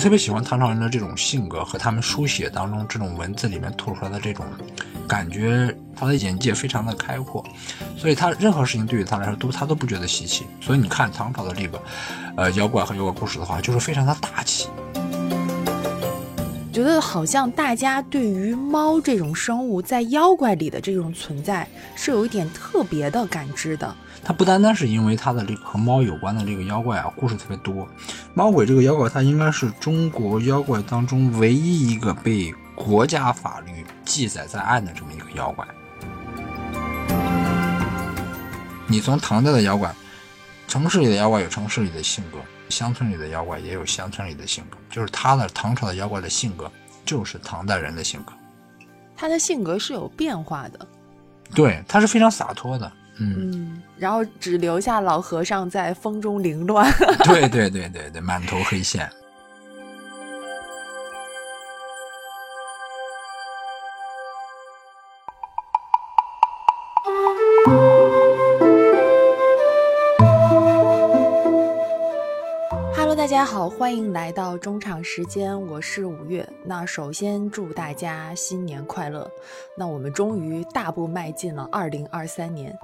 [0.00, 4.46] 特别喜欢唐朝人的这种性格和他们书写当中这种文字里面吐出来的这种
[5.06, 7.44] 感觉，他的眼界非常的开阔，
[7.98, 10.46] 所以他任何事情对于他来说都他都不觉得稀奇。
[10.58, 11.82] 所以你看唐朝的这个，
[12.34, 14.68] 呃，妖怪和妖怪故事的话，就是非常的大气。
[16.72, 23.94] 觉得好像大家对于猫这种生物在妖怪里的这种存在是有一点特别的感知的。
[24.22, 27.88] 它不单单是因为它的这个和猫有关的这个妖怪啊，故事特别多。
[28.34, 35.66] 猫鬼这个妖怪，它应该是中国妖怪当中唯一一个被国家法律记载在案的这么一个妖怪。
[38.86, 39.94] 你从唐代的妖怪，
[40.68, 42.38] 城市里的妖怪有城市里的性格。
[42.68, 46.70] 乡村里的妖怪也有乡村里的性格，就是他的唐朝的妖怪的性格，
[47.04, 48.32] 就是唐代人的性格。
[49.16, 50.86] 他的性格是有变化的，
[51.52, 56.90] 对，他是非常洒脱的，嗯，然后只留下老和尚在风中凌乱。
[57.24, 59.08] 对对对对对，满头黑线。
[73.30, 76.46] 大家好，欢迎来到中场时间，我是五月。
[76.64, 79.30] 那首先祝大家新年快乐。
[79.76, 82.76] 那我们终于大步迈进了二零二三年。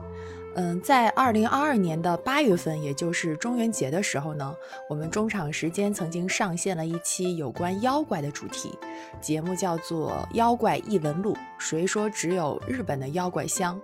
[0.54, 4.54] 嗯，在二零二二年的八月份，也就是中元节的时候呢，
[4.88, 8.78] 我们中场时间曾经上线了一期有关妖怪的主题
[9.20, 11.34] 节目，叫做《妖怪异闻录》。
[11.58, 13.80] 谁说只有日本的妖怪香？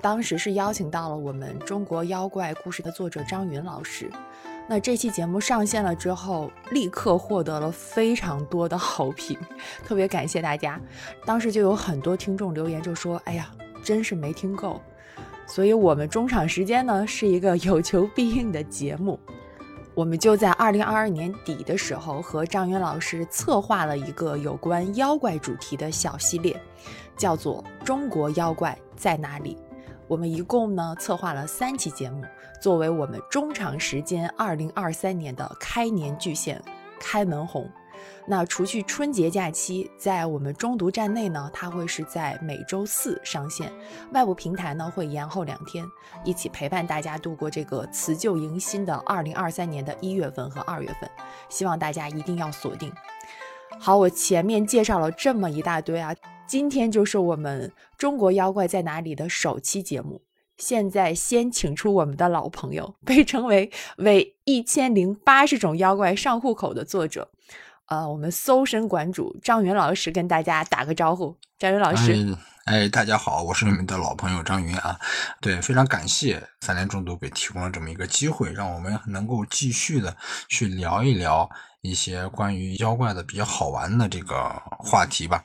[0.00, 4.08] 当时是邀请到了我们中国妖怪故事的作者张云老师。
[4.70, 9.34] 那这期节目上线了之后，立刻获得了非常多的好评，
[9.82, 10.78] 特别感谢大家。
[11.24, 13.50] 当时就有很多听众留言，就说：“哎呀，
[13.82, 14.78] 真是没听够。”
[15.48, 19.18] 所以，我们中场时间呢是一个有求必应的节目。
[19.94, 26.60] 我们就在二零二二年底的时候，和张云老师策划了一个有关妖怪主题的小系列，
[27.16, 29.54] 叫做《中国妖怪在哪里》。
[30.06, 32.22] 我们一共呢策划了三期节目，
[32.60, 36.62] 作为我们中长时间二零二三年的开年巨献，
[37.00, 37.70] 开门红。
[38.26, 43.72] 那除去春节假期，在我们中读站内呢，它会是在每周四上线，
[44.12, 45.84] 外部平台呢会延后两天，
[46.24, 51.10] 一起陪伴大家度过这个辞旧迎新的二零二三年的一月份和二月份。
[51.48, 52.92] 希望大家一定要锁定。
[53.80, 56.14] 好，我前面介绍了这么一大堆啊。
[56.46, 60.22] 今天就是我们《中国妖怪在哪里》的首期节目。
[60.58, 67.30] 现在先请出我们的老朋友，被称为为一千零八十种妖怪上户口的作者，
[67.86, 71.36] 呃，我们搜神馆主张云老师跟大家打个招呼。
[71.58, 72.36] 张云老师，
[72.66, 74.98] 哎，大家好，我是你们的老朋友张云啊。
[75.40, 80.16] 对，非常感谢三联中读给提供了这么一个机会，让我们能够继续的
[80.48, 81.48] 去聊一聊
[81.80, 84.34] 一些关于妖怪的比较好玩的这个
[84.78, 85.42] 话题吧。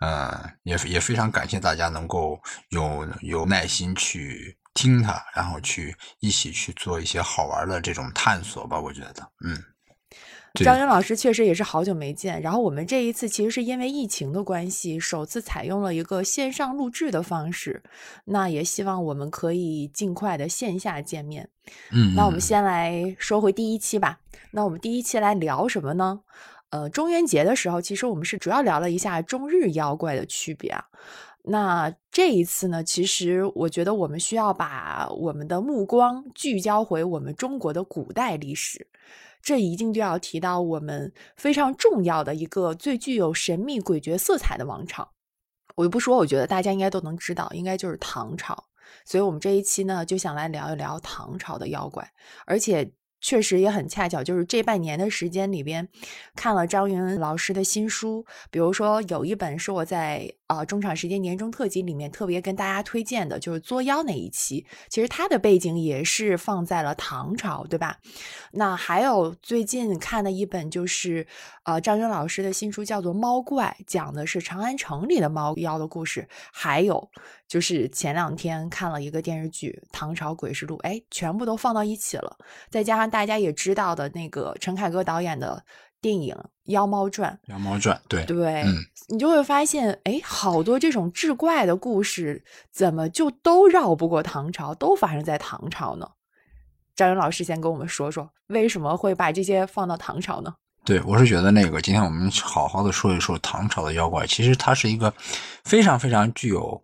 [0.00, 2.40] 嗯，也也非常感谢大家能够
[2.70, 8.80] 有有耐心去听它，然后去一起去做一些好玩的这种探索吧。
[8.80, 9.56] 我觉得，嗯，
[10.64, 12.40] 张云老师确实也是好久没见。
[12.40, 17.82] 然后我们这一次其实是因为疫情的关系，首次采用了一个线上录制的方式。
[18.24, 21.50] 那也希望我们可以尽快的线下见面。
[21.92, 24.20] 嗯，那我们先来说回第一期吧。
[24.52, 26.20] 那我们第一期来聊什么呢？
[26.70, 30.84] 呃，中元节的时候，其实我们是主要聊了一下中日妖怪的区别啊。
[31.42, 38.86] 那这一次呢，其实我觉得我们需要把我们的目光聚焦回我们中国的古代历史，
[39.42, 45.10] 这一定就要提到我们非常重要的一个最具有神秘诡谲色彩的王朝。
[45.74, 48.66] 我就不说，我觉得大家应该都能知道，应该就是唐朝。
[49.04, 52.08] 所以我们这一期呢，就想来聊一聊唐朝的妖怪，
[52.46, 52.92] 而且。
[53.20, 55.86] 确实也很恰巧，就是这半年的时间里边，
[56.34, 67.98] 看了张云老师的新书，比如说有一本是我在啊中场时间年终特辑里面特别跟大家推荐的，就是作妖那一期，其实它的背景也是放在了唐朝，对吧？
[68.52, 71.26] 那还有最近看的一本就是
[71.64, 77.10] 呃张云老师的新书，叫做《猫怪》，讲的是长安城里的猫妖的故事，还有。
[77.50, 82.36] 就是前两天看了一个电视剧《唐朝诡事录》，哎，全部都放到一起了。
[82.70, 85.60] 再加上大家也知道的那个陈凯歌导演的
[86.00, 86.32] 电影
[86.66, 88.64] 《妖猫传》，《妖猫传》对对，
[89.08, 96.08] 你就会发现，哎，好多这种志怪的故事，怎么就都绕不过唐朝，都发生在唐朝呢？
[96.94, 100.54] 张云老师先跟我们说说，为什么会把这些放到唐朝呢？
[100.90, 104.26] 对，我是觉得那个，今天我们好好的说一说唐朝的妖怪。
[104.26, 105.14] 其实它是一个
[105.62, 106.82] 非常非常具有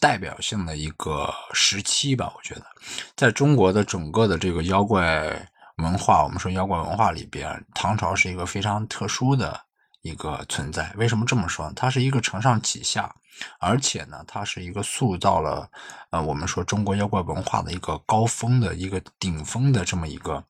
[0.00, 2.32] 代表性的一个时期吧。
[2.36, 2.66] 我觉得，
[3.14, 9.60] 在中国的整个的这个妖怪文化，我们说妖怪文化里边，唐朝是一个非常特殊的
[10.02, 10.92] 一个存在。
[10.96, 11.72] 为什么这么说？
[11.76, 13.14] 它是一个承上启下，
[13.60, 15.70] 而且呢，它是一个塑造了
[16.10, 20.42] 呃，我们说中国妖怪文化的一个高峰的一个顶峰的这么一个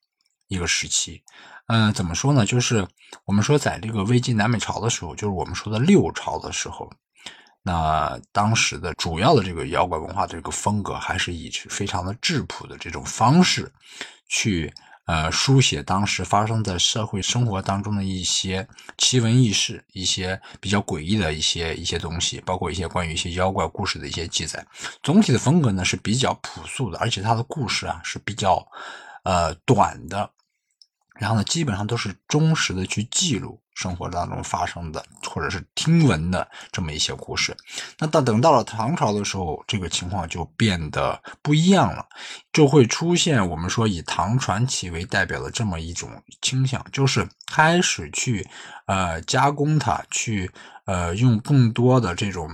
[0.48, 1.22] 一个时期。
[1.66, 2.46] 嗯，怎么说呢？
[2.46, 2.87] 就是
[3.25, 6.90] 我们说在这个魏晋南北朝的时候，就是我们说的六朝的时候。
[7.62, 13.69] 那当时的主要的这个妖怪文化的这个风格，还是以非常的质朴的这种方式，
[14.28, 14.72] 去
[15.06, 18.64] 呃书写当时发生在社会生活当中的一些
[18.96, 24.64] 奇闻异事，一些比较诡异的一些一些东西，包括一些关于一些妖怪故事的一些记载。
[25.02, 28.64] 总体的风格呢是比较朴素的，而且它的故事啊是比较
[29.25, 30.31] 呃短的，
[31.19, 33.61] 然后呢基本上都是忠实的去记录。
[33.77, 37.55] 生活当中发生的，或者是听闻的这么一些故事，
[37.99, 42.07] 那到等到了唐朝的时候，这个情况就变得不一样了，
[42.55, 46.09] 就会出现我们说以唐传奇为代表的这么一种
[46.41, 48.49] 倾向，就是开始去
[48.87, 50.51] 呃加工它，去
[50.87, 52.49] 呃用更多的这种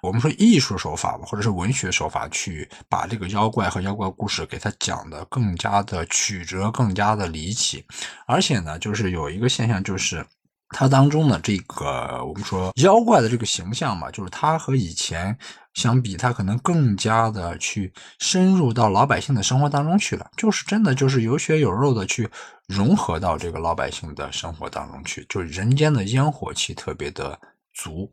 [0.00, 7.84] 我们说艺术手法吧，或者是文学手法，去把这个妖怪和妖怪故事给它讲的更加的曲折，更加的离奇，
[8.26, 10.24] 而且呢，就是有一个现象就是。
[10.70, 15.34] 它当中的这个我们说妖怪的这个形象嘛，就是它和以前
[15.72, 22.28] 相比，它可能更加的去深入到老百姓的生活当中去了，就是真的就是有血有肉的去
[22.66, 27.40] 融合到这个老百姓的生活当中去，就是人间的烟火气特别的
[27.78, 28.10] 足。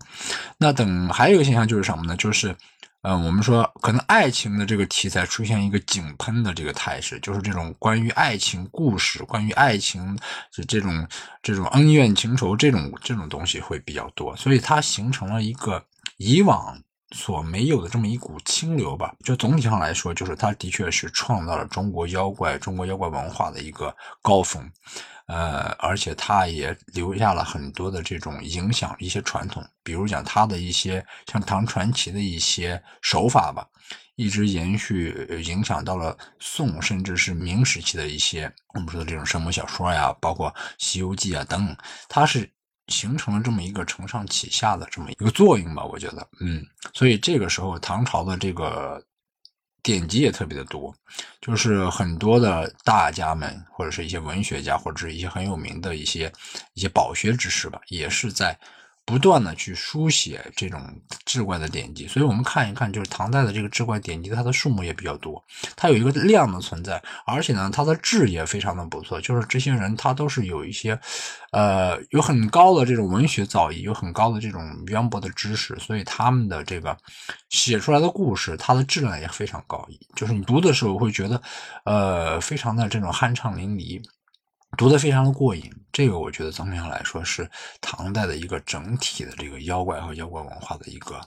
[0.58, 2.16] 那等还有一个现象就是什么呢？
[2.16, 2.56] 就是。
[3.08, 10.18] 嗯，我们说可能爱情的这个题材出现一个井喷的这个态势，就是这种关于爱情故事、关于爱情
[10.52, 11.08] 就这种
[11.44, 15.86] 这种恩怨情仇这种这种东西会比较多，所以它形成了一个
[16.18, 19.14] 以往所没有的这么一股清流吧。
[19.24, 24.68] 就总体上来说，就是它的确是创造了中国妖怪、中国妖怪文化的一个高峰。
[25.28, 33.68] 呃，而且他也留下了很多的这种影响，一些传统，比如讲他的一些像唐传奇的一些手法吧，
[34.16, 41.76] 一直延续影响到了宋，甚至是明时期的一些我们说的这种神魔小说呀，包括《西游记》啊等等，
[42.08, 42.48] 它是
[42.88, 46.64] 形成了这么一个承上启下的这么一个作用吧，我觉得，嗯，
[46.94, 49.04] 所以这个时候唐朝的这个。
[49.86, 50.92] 典籍也特别的多，
[51.40, 56.34] 就是很多的大家们，或者是一些文学家，或者是一些很有名的一些
[56.74, 58.58] 一些饱学之士吧，也是在。
[59.06, 60.82] 不断的去书写这种
[61.26, 65.44] 志怪的典籍，所以我们看一看，就是唐代的这个志怪典籍，它的数目也比较多，
[65.76, 69.22] 它有一个量的存在，而且呢，它的质也非常的不错。
[69.22, 71.00] 就是这些人，他都是有一些，
[71.52, 76.98] 呃，有很高的这种文学造诣，有很高的这种渊博的知识，所以他们的这个
[77.50, 79.88] 写出来的故事，它的质量也非常高。
[80.16, 81.40] 就是你读的时候会觉得，
[81.84, 84.02] 呃，非常的这种酣畅淋漓。
[84.78, 87.50] 读得非常的过瘾，这个我觉得总体上来说是
[87.82, 91.20] 唐代的一个整体的这个妖怪和妖怪文化的一个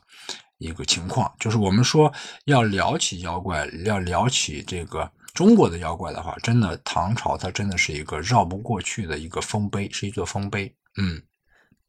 [0.58, 1.32] 一个情况。
[1.38, 2.12] 就是我们说
[2.44, 10.74] 要聊起妖怪，要聊起这个中国的妖怪的话，真的唐朝它真的是一个绕不过去的一个丰碑，是一座丰碑。
[10.96, 11.22] 嗯，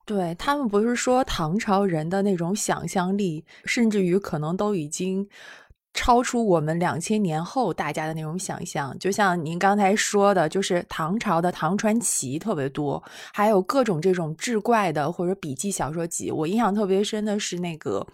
[0.05, 5.27] 对他们不是说唐朝人的那种想象力，甚至于可能都已经。
[5.93, 13.03] 超出我们两千年后大家的那种想象，就像您刚才说的，就是唐朝的唐传奇特别多，
[13.33, 16.31] 还有各种这种志怪的或者笔记小说集。
[16.31, 18.05] 我印象特别深的是那个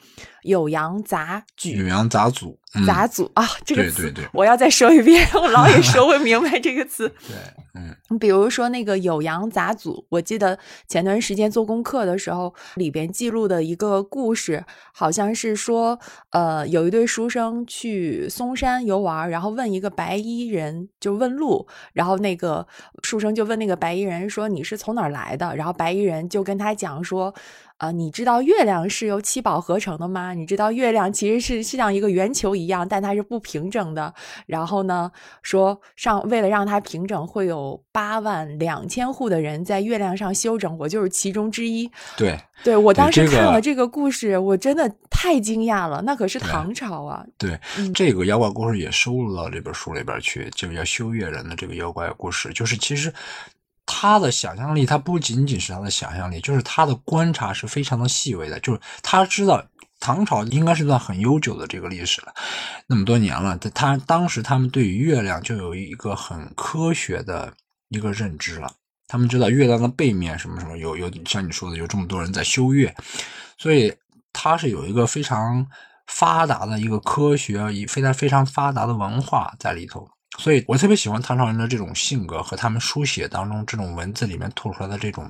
[0.49, 1.75] 《酉阳杂举》。
[1.83, 2.57] 酉阳杂组。
[2.85, 7.07] 杂组啊，这个词我要再说一遍，我老也说不 明白这个词。
[7.27, 7.35] 对，
[7.75, 14.63] 嗯，比如说那个《酉阳杂组》，我记得前段时间做功课的时候，里边记录的一个故事，
[14.93, 15.99] 好像是说，
[16.31, 22.65] 呃，有一对书生去嵩山游玩，然后问一个白衣人，就问路，然后那个
[23.03, 27.33] 书生就问那个白衣人说：“你是从哪儿来的？”然后白衣人就跟他讲说。
[27.77, 30.33] 啊，你知道月亮是由七宝合成的吗？
[30.33, 34.13] 你知道月亮其实是像一个圆球一样，但它是不平整的。
[34.45, 41.91] 然后呢，说上为了让它平整，会有八万两千户的人在月亮上休整，我就是其中之一。
[42.15, 46.01] 对，对我当时看了这个故事，我真的太惊讶了。
[46.01, 47.25] 那可是唐朝啊！
[47.37, 47.59] 对，
[47.93, 53.13] 这个妖怪故事也收录到这本书里边去，就叫修月人的这个妖怪故事，就是其实。
[53.85, 58.59] 他的想象力，他不仅仅是他的想象力，就是他的观察是非常的细微的。
[58.59, 59.63] 就是他知道
[59.99, 62.33] 唐朝应该是段很悠久的这个历史了，
[62.87, 67.53] 那么多年了，他他当时他们对于月亮就有一个很科学的
[67.89, 68.71] 一个认知了。
[69.07, 72.93] 他们知道月亮的背面什么什么有有像你说的有这么多人在修月，
[73.57, 73.93] 所以
[74.33, 75.65] 他是有一个非常
[76.07, 80.09] 发达的一个科学，以非常非常发达的文化在里头。
[80.37, 85.29] 所以我特别喜欢唐朝人的这种性格和他们书写当中这种文字里面透出来的这种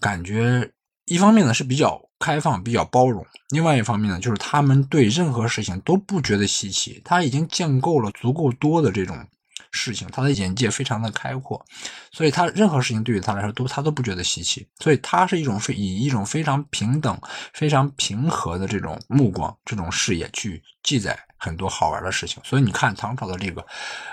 [0.00, 0.70] 感觉。
[1.06, 9.26] 一方面呢是比较开放、比较包容；另外一方面呢，就是他们对任何事情都不觉得稀奇，他已经建构了足够多的这种
[9.70, 11.64] 事情，他的眼界非常的开阔，
[12.12, 17.18] 所以他任何事情对于他来说都他都不觉得稀奇，所以他是一种非以一种非常平等、
[17.52, 22.42] 非常平和的这种目光、这种视野去记载很多好玩的事情。
[22.44, 23.64] 所以你看唐朝的这个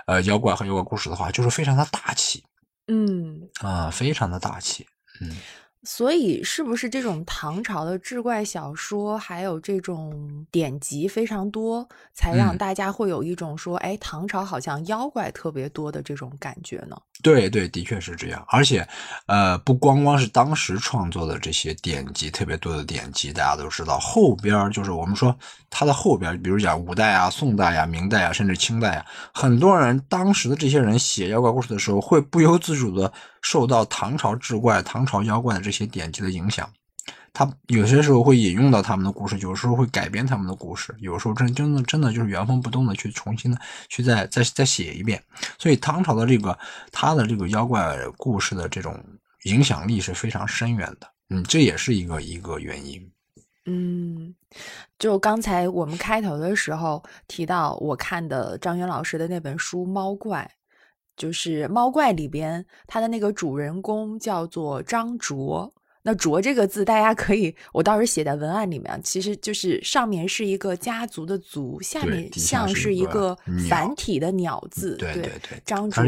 [0.06, 2.44] 呃妖怪和妖怪故事的话，就是非常的大气，
[2.88, 3.50] 嗯。
[3.62, 4.86] 啊，非常的大气，
[5.22, 5.36] 嗯。
[5.90, 16.98] 所以，是不是这种唐朝的志怪小说，还有这种典籍非常多，才让大家会有一种说，哎，唐朝好像妖怪特别多的这种感觉呢？
[17.24, 18.46] 对对，的确是这样。
[18.50, 18.86] 而且，
[19.28, 25.34] 呃，不光光是当时创作的这些典籍特别多的典籍，大家都知道，后边就是我们说
[25.70, 36.70] 它的后边，比如讲五代啊、宋代啊、明代啊，甚至清代啊，很多人当时的这些人写妖怪故事的时候，会不由自主的受到唐朝志怪、唐朝妖怪的这些典籍的影响。
[37.34, 45.24] 他有些时候会引用到他们的故事，有时候会改编他们的故事，有时候真真的真的就是原封不动的去重新的去再再再写一遍。
[45.60, 46.58] 所以唐朝的这个
[46.92, 49.00] 他的这个妖怪故事的这种
[49.44, 51.08] 影响力是非常深远的。
[51.30, 53.12] 嗯，这也是一个一个原因。
[53.68, 54.34] 嗯，
[54.98, 60.50] 就刚才我们开头的时候提到我看的张元老师的那本书《猫怪》，
[61.18, 65.74] 就是《猫怪》里边它的那个主人公叫做张卓。
[66.04, 74.96] 那“卓”这个字，大家可以，我倒是写在文案里面，其实就是上面是一个家族的“族”，下面像是一个繁体的“鸟”字。
[74.96, 76.02] 对对对，张卓，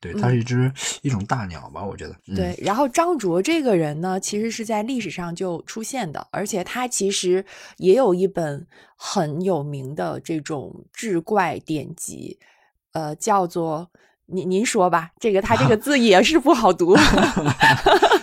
[0.00, 2.16] 对，它是一只一种大鸟吧，我觉得。
[2.34, 7.44] 对，然后张卓这个人呢，其实是在历史上就出现的，而且他其实
[7.76, 12.38] 也有一本很有名的这种志怪典籍，
[12.92, 13.90] 呃，叫做。
[14.26, 16.96] 您您说吧，这个他这个 字也是不好读。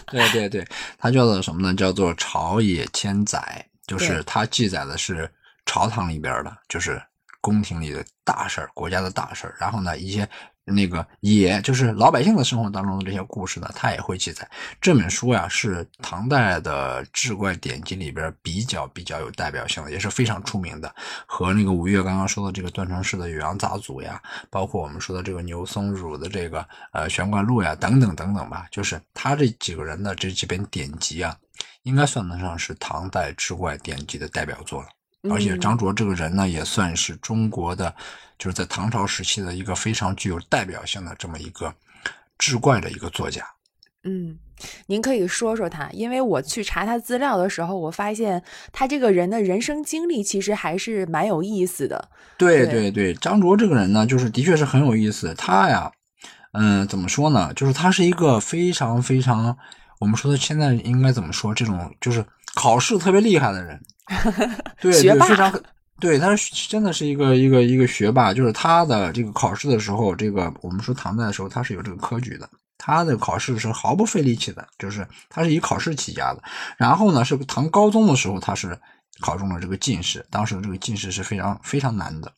[0.08, 0.68] 对 对对，
[0.98, 1.74] 它叫做什么呢？
[1.74, 3.40] 叫做《朝野千载》，
[3.88, 5.30] 就是它记载的是
[5.66, 7.02] 朝堂里边的，就是
[7.40, 9.56] 宫廷里的大事儿、国家的大事儿。
[9.60, 10.28] 然后呢，一些。
[10.64, 14.48] 那个也就是老百姓的生活当中的这些故事呢，他也会记载。
[14.80, 20.94] 这本书呀，是唐代的志怪典籍里边比较比较有代表性的，也是非常出名的。
[21.26, 31.36] 和那个五月刚刚说的这个段成式的《酉阳杂俎》呀，包括我们说的这个牛僧孺的这个呃《玄怪录》呀，等等等等吧，就是他这几个人的这几本典籍啊，
[31.84, 34.88] 应该算得上是唐代志怪典籍的代表作了。
[35.30, 37.94] 而且张卓这个人呢，也算是中国的，
[38.40, 41.74] 就是在唐朝时期的一个非常具有代表性的这么一个
[42.38, 43.46] 志怪的一个作家。
[44.04, 44.36] 嗯，
[44.88, 52.10] 您可以说说他，因为我去查他资料的时候，我发现他这个人的人生经历其实还是蛮有意思的。
[52.36, 55.36] 对对对，张卓这个人呢，就是的确是很有意思。
[55.36, 55.92] 他呀，
[56.54, 57.54] 嗯，怎么说呢？
[57.54, 59.56] 就是他是一个非常非常，
[60.00, 61.54] 我们说的现在应该怎么说？
[61.54, 62.26] 这种就是
[62.56, 63.80] 考试特别厉害的人。
[64.82, 65.62] 对对，非常
[66.00, 68.34] 对，他是真的是一个一个一个学霸。
[68.34, 72.50] 就是他的这个考试的时候，这个我们说唐代的时候，他是有这个科举的。
[72.78, 76.42] 他的考试是毫不费力气的，就是他是以考试起家的。
[76.78, 78.76] 然后呢，是唐高宗的时候，他是
[79.20, 80.26] 考中了这个进士。
[80.32, 82.34] 当时这个进士是非常非常难的。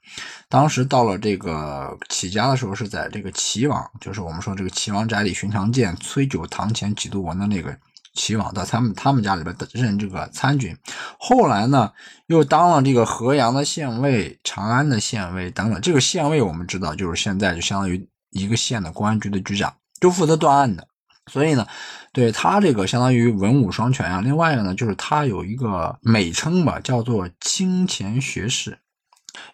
[0.50, 7.74] 当时到了这个起家的时候，是在这个齐王，就是我们说这个齐王宅里寻常见，崔九堂前几度闻的那个。
[8.14, 10.78] 齐王到他们他们家里边任这个参军，
[11.20, 11.92] 后来呢
[12.28, 15.82] 又当了这个河阳的县尉、长安的县尉等等。
[15.82, 20.88] 这个县尉我们知道，就是现在就相当于一个县的公安局的局长，就负责断案的。
[21.32, 21.66] 所以呢，
[22.12, 24.22] 对他这个相当于文武双全啊。
[24.22, 28.78] 另外一个呢，就是他有一个美称吧，叫做清钱学士。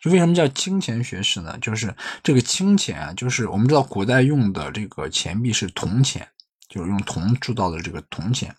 [0.01, 1.57] 就为什么叫清钱学士呢？
[1.61, 6.27] 就是这个清钱啊，就是我们知道古代用的这个钱币是铜钱。
[6.69, 8.55] 就是用铜铸造的这个铜钱，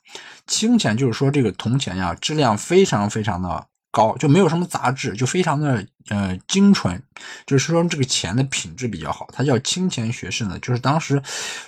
[0.49, 7.01] 清钱就是说这个铜钱呀，质量非常非常的高，就没有什么杂质，就非常的呃精纯，
[7.47, 9.29] 就是说这个钱的品质比较好。
[9.33, 11.23] 它叫清钱学士呢，就是当时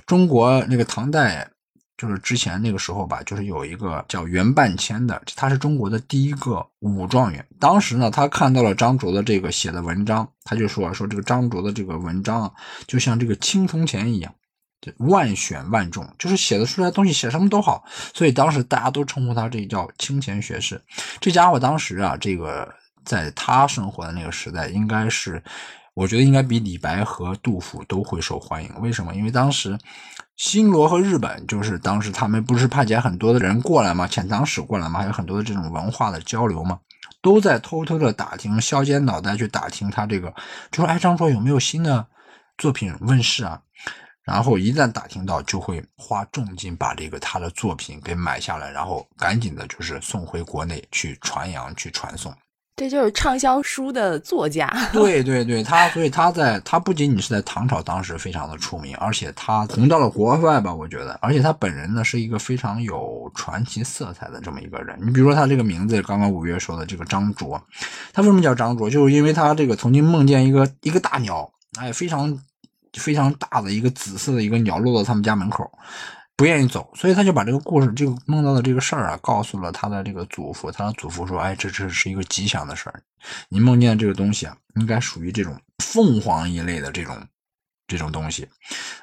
[0.04, 1.48] 中国那个唐代，
[1.96, 7.46] 就是之前那个时候吧，就是有一个叫袁半千的，他是中国的第一个武状元。
[7.60, 12.52] 当时呢，他看到了张卓的这个写的文章，他就说说这个张卓的这个文章啊，
[12.88, 14.34] 就像这个青铜钱一样。
[14.98, 17.84] 万选万中，就是写的出来东西，写什么都好，
[18.14, 20.80] 所以当时大家都称呼他这叫清钱学士。
[21.20, 22.68] 这家伙当时啊，这个
[23.04, 25.42] 在他生活的那个时代，应该是
[25.94, 28.70] 我觉得应该比李白和杜甫都会受欢迎。
[28.80, 29.14] 为什么？
[29.14, 29.78] 因为当时
[30.36, 36.80] 新罗和日本，就是当时他们不是派遣很多的人过来嘛，遣唐使过来嘛，还有很多的这种文化的交流嘛，
[37.20, 40.28] 都在偷偷的打听，削尖脑袋去打听他这个，
[40.70, 42.06] 就说哎，张卓有没有新的？
[42.58, 43.60] 作品问世啊，
[44.24, 52.32] 然后一旦打听到，就会花重金把这个他的作品给买下来，然后赶紧的就是送回国内去传扬、去传送。
[52.74, 54.66] 这就是畅销书的作家。
[54.94, 64.98] 对对对，他所以他在他不仅仅是在唐朝当时非常的出名，而且他红到了国外吧，我觉得，而且他本人呢是一个非常有传奇色彩的这么一个人。
[65.02, 67.62] 你比如说他这个名字，刚刚五月说的这个张卓，
[68.14, 68.88] 他为什么叫张卓？
[68.88, 72.40] 就是因为他这个曾经梦见一个一个大鸟，哎，非常
[72.94, 75.70] 非常大的一个紫色的一个鸟落到他们家门口。
[76.34, 80.72] 不愿意走，所以他就把这个故事，这个梦到的这个事儿啊，告诉了他的这个祖父。
[80.72, 83.02] 他的祖父说：“哎，这这是一个吉祥的事儿，
[83.50, 87.16] 你梦见这个东西啊，应该属于这种凤凰一类的这种
[87.86, 88.48] 这种东西，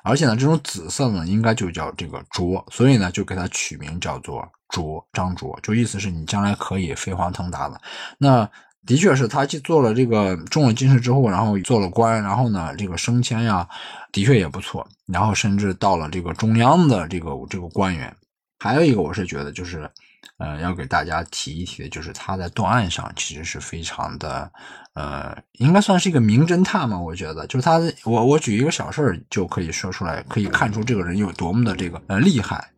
[0.03, 7.79] 而且呢，这种紫色呢，应该就叫这个卓，所以呢，就给他取名叫做卓张卓，就意思是你将来可以飞黄腾达的。
[8.17, 8.49] 那。”
[8.85, 13.67] 的确是他去做了这个中了进士之后，然后做了官，然后呢，这个升迁呀，
[14.11, 14.87] 的确也不错。
[15.05, 18.15] 然后甚至到了这个中央的这个这个官员。
[18.59, 19.89] 还有一个，我是觉得就是，
[20.37, 24.51] 呃，要给大家提一提的，就是他在断案上其实是非常的，
[24.93, 26.99] 呃，应该算是一个名侦探嘛。
[26.99, 32.69] 我觉得，就是他，我我举一个小事儿就可以说出来，可以看出这个人有多么的这个呃厉害。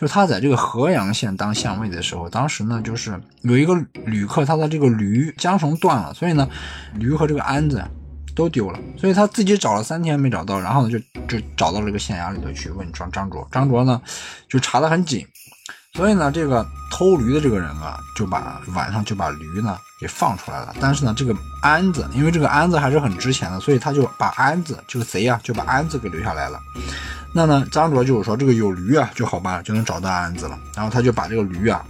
[0.00, 3.74] 就他在这个合阳县当县尉的时候，当时呢，就是有一个
[4.06, 6.48] 旅客，他的这个驴缰绳断了，所以呢，
[6.94, 7.84] 驴和这个鞍子
[8.34, 14.00] 都丢了，所以他自己找了三天没找到，然后呢，就就找到了这个县衙里头去问张张卓，张卓呢
[14.48, 15.26] 就查得很紧，
[15.92, 26.58] 所以呢，这个偷驴的这个人啊，就把晚上就把驴呢给放出来了，但是呢，这个鞍子，因为这个鞍子还是很值钱的，所以他就把鞍子，这个贼啊，就把鞍子给留下来了。
[27.34, 30.58] 那呢，张卓就是说，这个有驴啊就好办，就能找到鞍子了。
[30.74, 31.84] 然后他就把这个驴啊，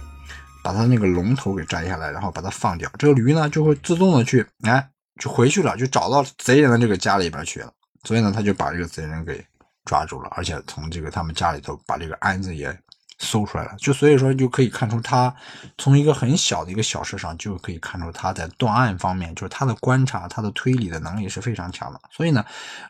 [0.61, 2.91] 把他那个龙头给摘下来，然后把它放掉。
[2.99, 4.85] 这个驴呢就会自动的去，哎，
[5.21, 7.71] 就回去了，就找到贼人的这个家里边去了。
[8.03, 9.41] 所以呢，他就把这个贼人给
[9.85, 12.77] 抓住了，而且从这个他们家里头把这个鞍子也
[13.21, 13.75] 搜出来了。
[13.77, 15.33] 就所以说，就可以看出他
[15.77, 22.01] 从一个很小的一个小事上，就可以看出他在断案方面，就是他的观察、他的推理的能力是非常强的。
[22.11, 22.43] 所以呢，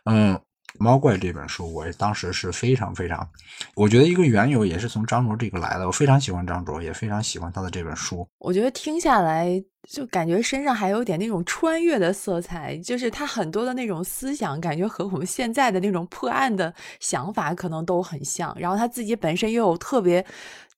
[0.05, 0.39] 嗯。
[0.79, 3.29] 猫怪这本书，我当时是非常非常，
[3.75, 5.85] 我觉得一个缘由也是从张卓这个来的。
[5.85, 8.25] 我非常喜欢张卓，也非常喜欢他的这本书。
[8.39, 18.55] 我觉得听下来就感觉身上还有点那种穿越的色彩，就是他很多的那种思想，感觉和我们现在的那种破案的想法可能都很像。
[18.59, 20.25] 然后他自己本身又有特别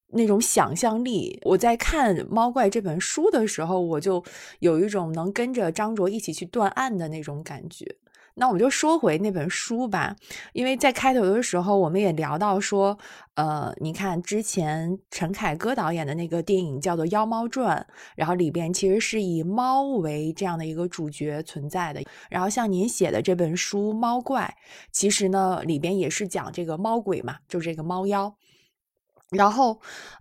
[0.10, 1.40] 那种想象力。
[1.44, 4.24] 我在看《猫怪》这本书的时候，我就
[4.60, 7.96] 有一种能跟着张卓一起去断案的那种感觉。
[8.36, 10.16] 那我们就说回那本书吧，
[10.54, 12.98] 因为在开头的时候我们也聊到说，
[13.36, 22.02] 呃，你看之前陈凯歌导演的那个电影叫做《妖猫传》，然后里边其实是以猫为这样的一个主角存在的。
[22.30, 24.56] 然后像您写的这本书《猫怪》，
[24.92, 28.36] 其实呢里边也是讲这个猫鬼嘛，就是这个猫妖。
[29.30, 29.80] 然后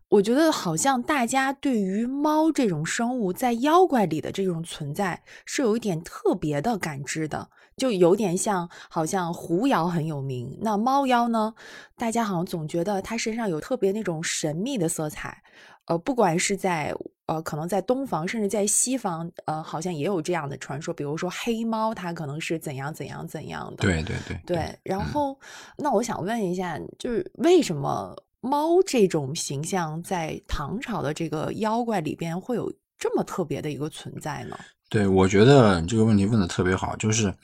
[0.09, 7.48] 我觉得好像大家对于猫这种生物在妖怪里的这种存在是有一点特别的感知的。
[7.76, 11.54] 就有点像，好像狐妖很有名，那猫妖呢？
[11.96, 15.42] 大家好像总觉得它身上有特别那种神秘的色彩。
[15.87, 16.94] 呃，不管是在
[17.26, 20.94] 呃，可能在东方，甚至在西方，呃，好像也有这样的传说。
[20.94, 23.82] 比如说黑猫，它可能是怎样怎样怎样的。
[23.82, 24.78] 对对对对。
[24.85, 25.37] 然后，
[25.76, 34.56] 那我想问一下，就是为什么猫这种形象在唐朝的这个妖怪里边会有这么特别的一个存在呢？
[34.92, 37.35] 对，我觉得你这个问题问的特别好，就是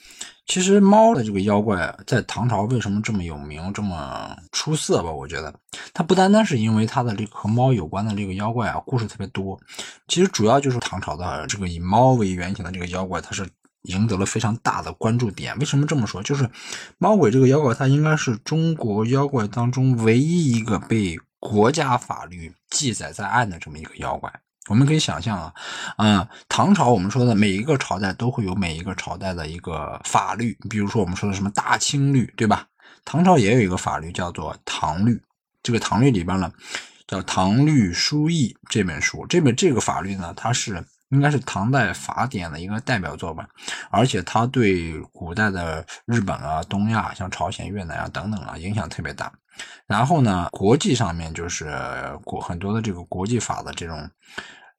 [0.44, 5.11] 其实猫的这个妖怪在唐朝为什么这么有名、这么出色吧？
[5.11, 5.54] 我觉得
[5.94, 9.58] 它不单单是因为它的这个和猫有关的这个妖怪啊，故事特别多，
[10.08, 13.48] 其实主要就是唐朝的这个以猫为原型的这个妖怪，它是
[13.84, 15.58] 赢得了非常大的关注点。
[15.58, 16.22] 为什么这么说？
[16.22, 16.46] 就是
[16.98, 24.30] 猫鬼这个妖怪，它应该是中国妖怪当中唯一一个被国家法律记载在案的这么一个妖怪。
[24.68, 25.52] 我们可以想象啊，
[25.96, 32.66] 嗯，唐朝我们说的每一个朝代都会有每一个朝代的一个法律，比如说我们说的什么大清律，对吧？
[33.04, 35.20] 唐朝也有一个法律叫做唐律，
[35.62, 36.52] 这个唐律里边呢
[37.07, 43.48] 叫《唐律疏议》这本书，这本这个法律呢，它是应该是唐代法典的一个代表作吧，
[43.90, 49.33] 而且它对古代的日本啊、东亚，像朝鲜、越南啊等等啊影响特别大。
[49.87, 51.73] 然后呢，国际上面就是
[52.25, 54.11] 国很多的这个国际法的这种。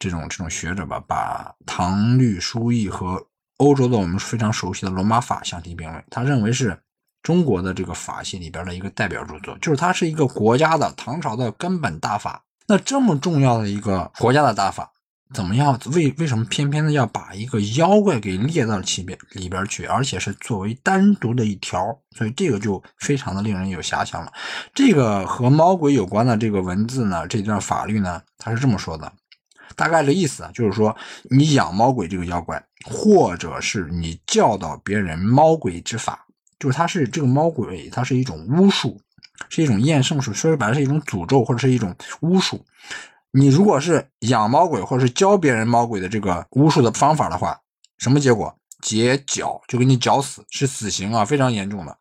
[0.02, 3.22] 这种这种学者吧，把唐律疏议和
[3.58, 6.82] 欧洲的我们非常熟悉的罗马法相提并论，他认为是
[7.22, 12.42] 中国的这个法系里边的一个代表著作，就是它是一个国家的唐朝的根本大法。
[12.66, 14.90] 那这么重要的一个国家的大法，
[15.32, 15.80] 怎么样？
[15.94, 21.86] 为为什么偏偏的要把一个妖怪给列到里边里边去，而且是作为单独的一条？
[22.18, 24.34] 所以这个就非常的令人有遐想了。
[24.74, 29.14] 这个和猫鬼有关的这个文字呢，这段法律呢，它是这么说的，
[29.76, 30.96] 大概的意思啊，就是说
[31.30, 36.26] 你养猫鬼这个妖怪，或者是你教导别人猫鬼之法，
[36.58, 39.00] 就是它是这个猫鬼，它是一种巫术，
[39.48, 42.66] 是一种验圣术，说白了是一种诅咒或者是一种巫术。
[43.32, 47.60] 你如果是养猫鬼，或者是教别人猫鬼的这个巫术的方法的话，
[47.98, 48.56] 什么结果？
[48.82, 51.98] 截脚，就给你绞死，是死刑啊，非常严重的。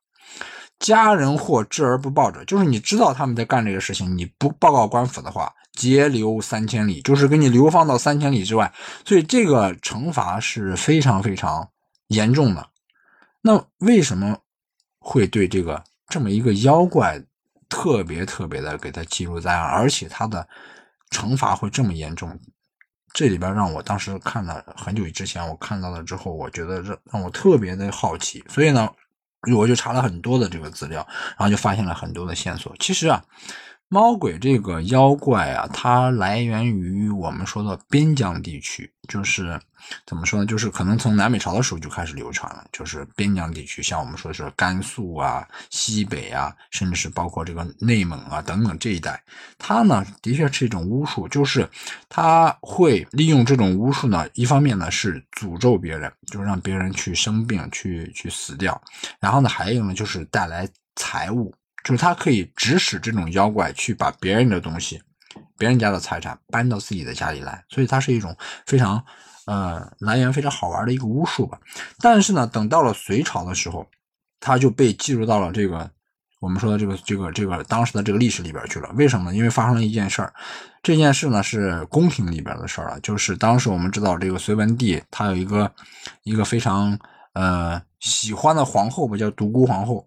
[0.78, 8.72] 家人或知而不报者，就是你知道他们在干这个事情，你不报告官府的话，截流三千里，就是给你流放到三千里之外。
[9.04, 11.68] 所以这个惩罚是非常非常
[12.06, 12.68] 严重的。
[13.42, 14.38] 那为什么
[15.00, 17.20] 会对这个这么一个妖怪
[17.68, 20.48] 特别特别的给他记录在案，而且他的？
[21.10, 22.38] 惩罚会这么严重？
[23.12, 28.88] 这里边让我当时看了很久之前，我看到了之后，我觉得让让我特别的好奇，所以呢，
[29.56, 32.74] 我就查了很多的这个资料，然后就发现了很多的线索。
[32.78, 33.24] 其实啊。
[33.90, 39.58] 猫鬼这个妖怪啊，它来源于我们说的边疆地区，就是
[40.06, 40.46] 怎么说呢？
[40.46, 49.20] 就是可能从南北朝的时候就开始流传了，就是边疆地区，像我们说是甘肃啊、西北啊，甚至是包括这个内蒙啊等等这一带，
[49.56, 51.68] 它呢的确是一种巫术，就是
[52.08, 58.80] 它会利用这种巫术呢，一方面呢是诅咒别人，就让别人去生病、去去死掉，
[59.18, 61.54] 然后呢还有呢就是带来财物。
[61.84, 65.00] 就是他可以指使这种妖怪去把别人的东西、
[65.58, 69.04] 别人家的财产搬到自己的家里来，所以它是一种非常
[69.46, 71.58] 呃来源非常好玩的一个巫术吧。
[71.98, 73.86] 但是呢，等到了隋朝的时候，
[74.38, 75.90] 它就被记录到了这个
[76.40, 78.88] 我们说的这个这个这个当时的这个历史里边去了。
[78.94, 79.36] 为什么呢？
[79.36, 80.32] 因为发生了一件事儿，
[80.80, 83.00] 这件事呢是宫廷里边的事儿了。
[83.00, 85.70] 就是当时我们知道这个隋文帝他有一个
[86.22, 86.96] 一个非常
[87.32, 90.06] 呃喜欢的皇后吧，叫独孤皇后。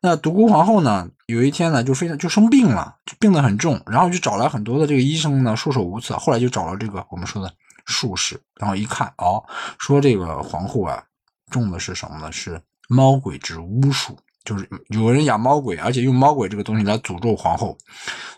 [0.00, 1.08] 那独孤皇后呢？
[1.26, 6.16] 有一天呢，就非常就生病了，就病得很重，然后就找来很多的这个医生呢，束手无策。
[6.16, 7.52] 后来就找了这个我们说的
[7.84, 9.44] 术士，然后一看，哦，
[9.78, 11.02] 说这个皇后啊，
[11.50, 12.32] 中的是什么呢？
[12.32, 17.76] 是猫鬼之巫术，就是有人养猫鬼，而且用猫鬼这个东西来诅咒皇后。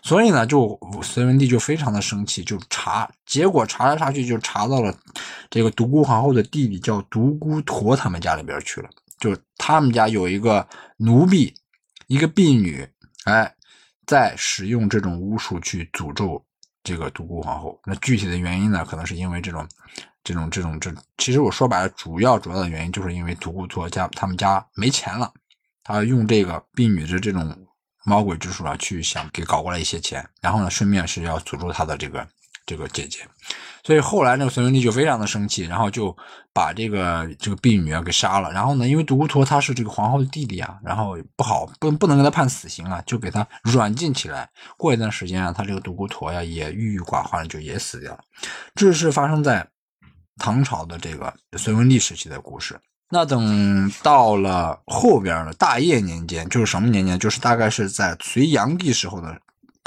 [0.03, 4.93] 所以呢，就隋文帝就非常的生气，就查，结果查来查去就查到了
[5.49, 8.89] 这个独孤皇后的弟弟叫独孤陀他们家里边去了。
[9.21, 11.53] 就他们家有一个奴婢，
[12.07, 12.85] 一个婢女，
[13.25, 13.55] 哎，
[14.07, 16.43] 在使用这种巫术去诅咒
[16.83, 17.79] 这个独孤皇后。
[17.85, 18.83] 那具体的原因呢？
[18.83, 19.65] 可能是因为这种、
[20.23, 20.91] 这种、这种、这……
[21.19, 25.31] 其实我说白了，主要主要的原因就是因为独孤托家他们家没钱了，
[25.83, 27.67] 他用这个婢女的这种
[28.03, 32.27] 猫鬼之术啊，去想给搞过来一些钱，然后呢，顺便是要诅咒他的这个
[32.65, 33.19] 这个姐姐。
[33.83, 36.15] 所以后来那个隋文帝就非常的生气，然后就
[36.53, 38.51] 把这个这个婢女啊给杀了。
[38.51, 44.47] 然后呢，因为独孤陀他是这个皇后的弟弟啊，然后不好不不能给他判死刑啊，就给他软禁起来。
[44.77, 48.19] 过一段时间啊，他这个独孤陀呀也郁郁寡欢，就也死掉了。
[48.75, 49.67] 这是发生在
[50.37, 52.79] 唐朝的这个隋文帝时期的故事。
[53.09, 57.17] 那等到了后边的大业年间，就是什么年间？
[57.17, 59.37] 就是大概是在隋炀帝时候的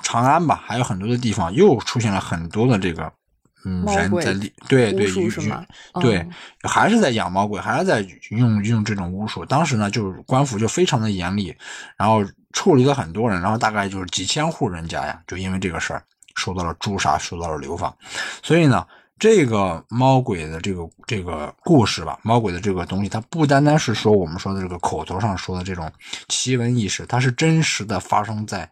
[0.03, 3.13] 长安吧，还有很多的地方又出现了很多的这个。
[3.67, 5.27] 嗯，人在里对对巫
[5.99, 6.29] 对，
[6.69, 9.43] 还是在养猫鬼，还是在用用这种巫术。
[9.43, 11.57] 当时呢，就是官府就非常的严厉，
[11.97, 16.05] 然后处理了很多人，然后大概就是几千户人家呀，就因为这个事儿
[16.37, 17.97] 受到了诛杀，受到了流放。
[18.43, 18.87] 所以呢，
[19.19, 25.91] 这个猫鬼的这个这个故事吧，猫鬼的这个东西，它不单单是说我们说的这个口头上说的这种
[26.29, 28.69] 奇闻异事，它是真实的发生在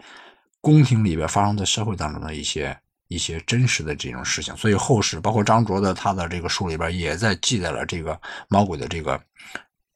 [0.63, 2.75] 宫廷里边，发生在社会当中的一些。
[3.09, 9.21] 一些真实的这种事情，所以后世包括张卓的他的这个书里边也在记载了这个猫鬼的这个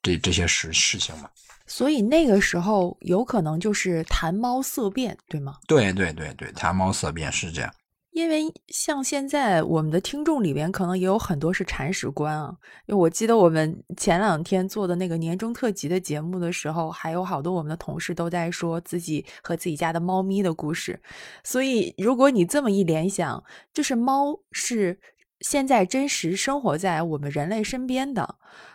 [0.03, 1.27] 这这些事事情嘛。
[1.65, 5.57] 所以那个时候有可能就是谈猫色变，对吗？
[5.65, 7.73] 对对对对，谈猫色变是这样。
[8.17, 12.51] 因为像现在我们的听众里边，可能也有很多是铲屎官啊。
[12.87, 20.99] 因为我记得我们前两天做的那个年终特辑的节目的时候，还有好多我们的同事都在说自己和自己家的猫咪的故事。
[21.43, 24.99] 所以，如果你这么一联想，就是猫是
[25.41, 28.33] 现在真实生活在我们人类身边的，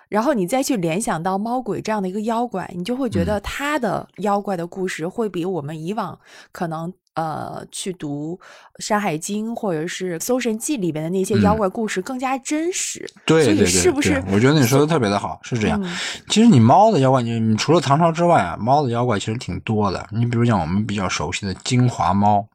[0.08, 6.20] 然后你再去联想到猫鬼这样的一个妖怪，你就会觉得它的妖怪的故事会比我们以往
[6.52, 6.94] 可能。
[7.14, 8.38] 呃，去读
[8.82, 13.06] 《山海经》或者是《搜神记》里边的那些妖怪故事更加真实。
[13.26, 14.22] 对对对，是不是？
[14.28, 15.82] 我觉得你说的特别的好，是这样。
[16.28, 20.08] 其实你猫的妖怪，你你除了唐朝之外啊，猫的妖怪其实挺多的。
[20.10, 22.46] 你比如讲我们比较熟悉的金华猫，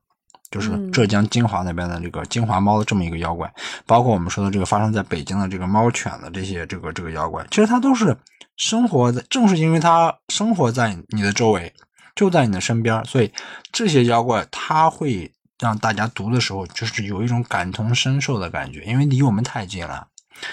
[0.50, 3.52] 就是浙江金华那边的这个金华猫的这么一个妖怪，
[3.86, 8.18] 包括我们说的这个发生在北京的这个猫犬的这些这个这个妖怪，其实它都是
[8.56, 11.72] 生活在，正是因为它生活在你的周围，
[12.18, 13.32] 就在你的身边，所以
[13.72, 20.06] 这些妖怪它会让大家读的时候，就是有一种感同身受的感觉，因为离我们太近了。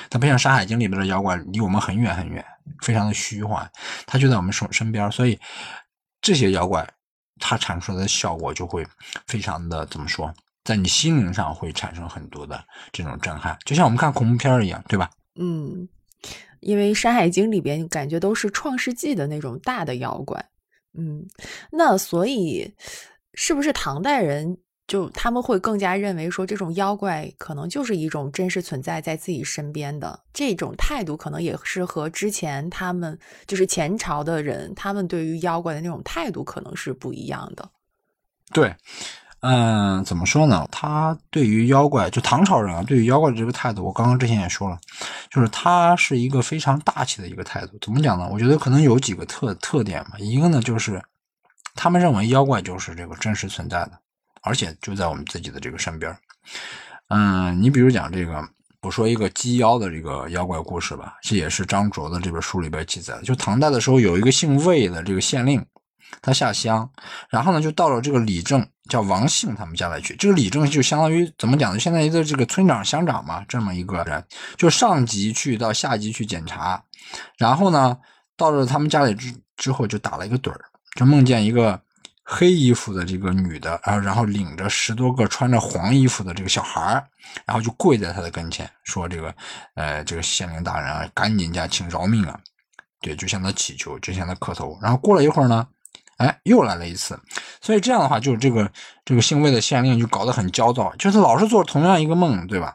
[0.09, 2.45] 它不像《山海经》里边的妖怪离我们很远很远，
[2.83, 3.69] 非常的虚幻，
[4.07, 5.41] 它就在我们身身边，所以
[6.23, 6.89] 这些妖怪。
[7.41, 8.87] 它产出来的效果就会
[9.27, 15.11] 非常的怎么说，在你心灵上会产生很多的这种震撼，就像我们看恐怖片一样，对吧？
[15.35, 15.89] 嗯，
[16.61, 20.43] 因为《山海经》里边感觉都是创世纪的那种大的妖怪，
[20.97, 21.27] 嗯，
[21.71, 22.75] 那所以
[23.35, 24.59] 是不是唐代人？
[24.87, 37.67] 就他们会更加认为说，这种妖怪可能就是一种真实存在在自己身边的这种态度，可能也是和之前他们就是前朝的人，他们对于妖怪的那种态度可能是不一样的。
[38.53, 38.77] 对，
[39.47, 40.67] 嗯，怎么说呢？
[40.73, 44.79] 他对于妖怪，就唐朝人啊，对于妖怪的这个态度，我刚刚之前也说了，
[45.31, 47.77] 就是他是一个非常大气的一个态度。
[47.83, 48.27] 怎么讲呢？
[48.33, 50.13] 我觉得可能有几个特特点吧。
[50.19, 51.03] 一个呢，就是
[51.75, 53.93] 他们认为妖怪就是这个真实存在的。
[54.41, 56.15] 而且就在我们自己的这个身边
[57.09, 58.47] 嗯，你比如讲这个，
[58.83, 63.23] 我说一个鸡妖的这个妖怪故事吧，这也是张卓的这本书里边记载的。
[63.23, 65.65] 就唐代的时候，有一个姓魏的这个县令，
[66.23, 66.89] 他下乡，
[67.29, 70.15] 然后呢就到了这个李正叫王姓他们家来去。
[70.17, 71.79] 这个李正就相当于怎么讲呢？
[71.79, 74.25] 现在一个这个村长乡长嘛，这么一个人，
[74.57, 76.83] 就上级去到下级去检查，
[77.39, 77.97] 然后呢
[78.37, 80.61] 到了他们家里之之后就打了一个盹儿，
[80.97, 81.81] 就梦见一个。
[82.27, 87.07] 黑衣服的这个女的，然后然后领着十多个穿着黄衣服的这个小孩儿
[87.45, 89.35] 然后就跪在他的跟前，说：“这个，
[89.75, 92.41] 呃，这个县令大人啊，赶紧家请饶命啊！”
[93.03, 94.79] 对，就向他祈求，就向他磕头。
[94.81, 95.69] 然后过了一会儿呢，
[96.19, 97.19] 哎，又来了一次。
[97.61, 98.71] 所以这样的话，就是这个
[99.05, 102.75] 这个姓魏的县令就搞得很焦躁，就是老是做同样一个梦，对吧？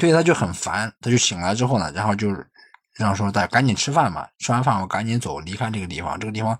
[0.00, 2.28] 所以他就很烦，他就醒来之后呢，然后就。
[2.98, 6.20] 然后说：“大家赶紧吃饭吧，吃完饭我赶紧走，离开这个地方。
[6.20, 6.56] 这个地方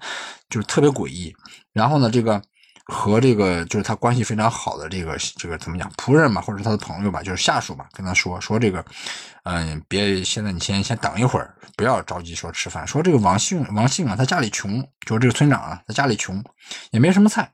[0.49, 1.31] 就是特别诡异。
[1.75, 2.41] 然后呢，这个
[2.87, 8.85] 和这个就是他关系非常好的这个这个怎么讲仆人嘛，或者他的朋友吧，就是下属吧，跟他说说这个，
[9.45, 12.87] 嗯，别现在你先先等一会儿，不要着急说吃饭。
[12.87, 16.43] 说这个王姓王姓啊，他家里穷，就是这个村长啊，他家里穷，
[16.91, 17.53] 也没什么菜，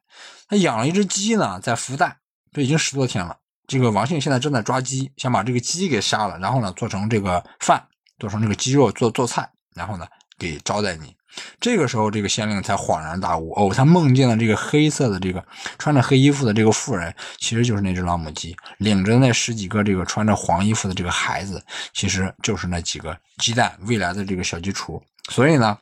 [0.48, 2.16] 他养了一只鸡呢，在孵蛋，
[2.52, 3.36] 这已经十多天了。
[3.66, 7.84] 这个王姓现在正在抓鸡，想把这个鸡给杀了，然后呢做成这个饭。”
[8.20, 10.04] 做成这个鸡肉做做菜，然后呢
[10.36, 11.14] 给招待你。
[11.60, 15.44] 这个时候，这个县令才恍然大悟，哦，他梦见了这个黑色的这个
[15.78, 21.62] 穿着黑衣服的这个妇人，其实就是那只老母鸡，领着那十几个这个穿着黄衣服的这个孩子，
[21.92, 25.00] 其实就是那几个鸡蛋，未来的这个小鸡雏。
[25.30, 25.78] 所以呢，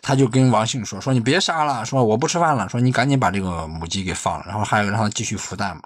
[0.00, 5.82] 他就跟王姓说：“说你别杀了，说我不吃饭了，说你赶紧把这个母鸡给放了，然后还有让它继续孵蛋嘛。”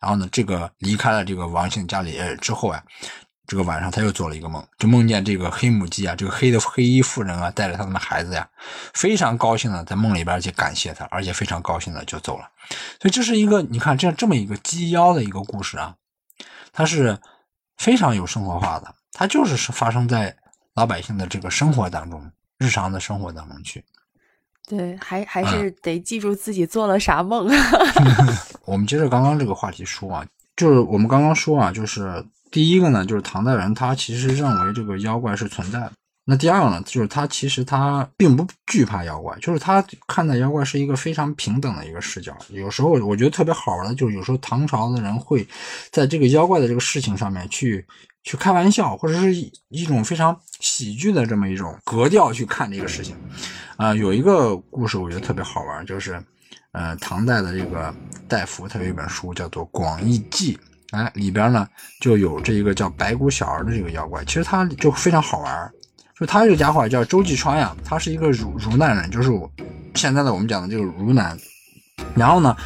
[0.00, 2.82] 然后呢，这个离开了这个王姓家里之后啊。
[3.46, 8.48] 这个晚上他又做了一个梦，就梦见这个黑母鸡啊，这个黑的黑衣妇人啊，带着他们的孩子呀，
[8.94, 12.48] 非常高兴的在梦里边去感谢他，而且非常高兴的就走了。
[13.00, 15.94] 所以这是一个你看这样这么一个鸡妖的一个故事啊，
[16.72, 17.18] 它是
[17.76, 20.34] 非常有生活化的，它就是是发生在
[20.74, 23.84] 老百姓的这个生活当中，日常的生活当中去。
[24.66, 27.46] 对，还还是得记住自己做了啥梦。
[28.64, 30.26] 我们接着刚刚这个话题说啊，
[30.56, 32.24] 就是我们刚刚说啊，就是。
[32.54, 35.92] 第一个呢，就是唐代人他其实认为这个妖怪是存在的。
[36.24, 42.32] 那第二个呢，就是他其实他并不惧怕妖怪，就是他看待妖怪是一个非常平等的一个视角。
[42.50, 45.44] 有时候我觉得特别好玩的，就是有时候唐朝的人会
[45.90, 47.84] 在这个妖怪的这个事情上面去
[48.22, 49.34] 去开玩笑，或者是
[49.70, 53.16] 一种非常喜剧的这么一种格调去看这个事情。
[53.76, 56.22] 啊，有一个故事我觉得特别好玩，就是
[56.70, 57.92] 呃，唐代的这个
[58.28, 60.54] 大夫他有一本书叫做《广义记》。
[60.94, 61.66] 哎，里边呢
[62.00, 65.72] 就有这一个叫白骨小儿的这个妖怪，其实他就非常好玩
[66.18, 69.50] 就他这个家伙叫周继川呀，他是一个儒儒南人，就是我
[69.94, 71.36] 现在的我们讲的这个儒南。
[72.14, 72.56] 然后呢，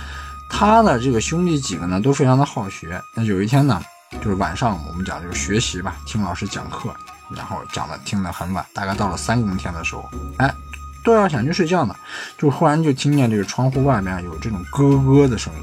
[0.50, 3.00] 他的这个兄弟几个呢都非常的好学。
[3.16, 3.82] 那有一天呢，
[4.22, 6.94] 就是晚上我们讲这个学习吧，听老师讲课，
[7.34, 10.04] 然后讲的听得很晚，大概到了三更天的时候，
[10.36, 10.54] 哎，
[11.02, 11.96] 都要想去睡觉呢，
[12.36, 15.60] 就忽然就听见这个窗户外面有这种咯咯的声音。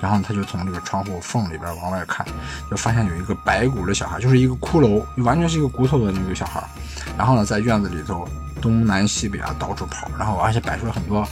[0.00, 2.26] 然后他就从这个窗户缝里边往外看，
[2.70, 6.62] 就发现有一个白骨的小孩，就是一个骷髅，完全是一个骨头的那个小孩。
[7.16, 8.28] 然后呢，在院子里头
[8.60, 11.26] 东南西北啊到处跑，然后而且摆出了很多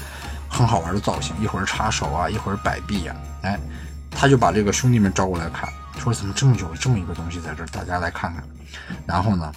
[0.49, 3.15] 很好玩的造型，一会儿插手啊，一会儿摆臂呀。
[3.43, 3.59] 哎，
[4.11, 8.43] 他就把这个兄弟们招过来看，说怎么这么有这么一个东西在这儿，大家来看看。
[9.07, 9.53] 然后呢，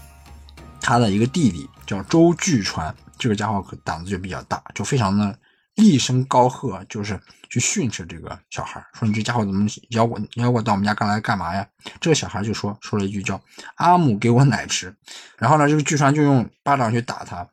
[0.79, 5.35] 他的一个弟弟叫周巨川，这个家伙可胆子就比较大，就非常的
[5.75, 11.65] 厉声高喝，就是去训斥这个小孩，说你这家伙怎么妖怪妖怪到我们家干来干嘛呀？
[11.99, 13.39] 这个小孩就说说了一句叫
[13.75, 14.95] 阿姆给我奶吃，
[15.37, 17.47] 然后呢，这个巨船就用巴掌去打他，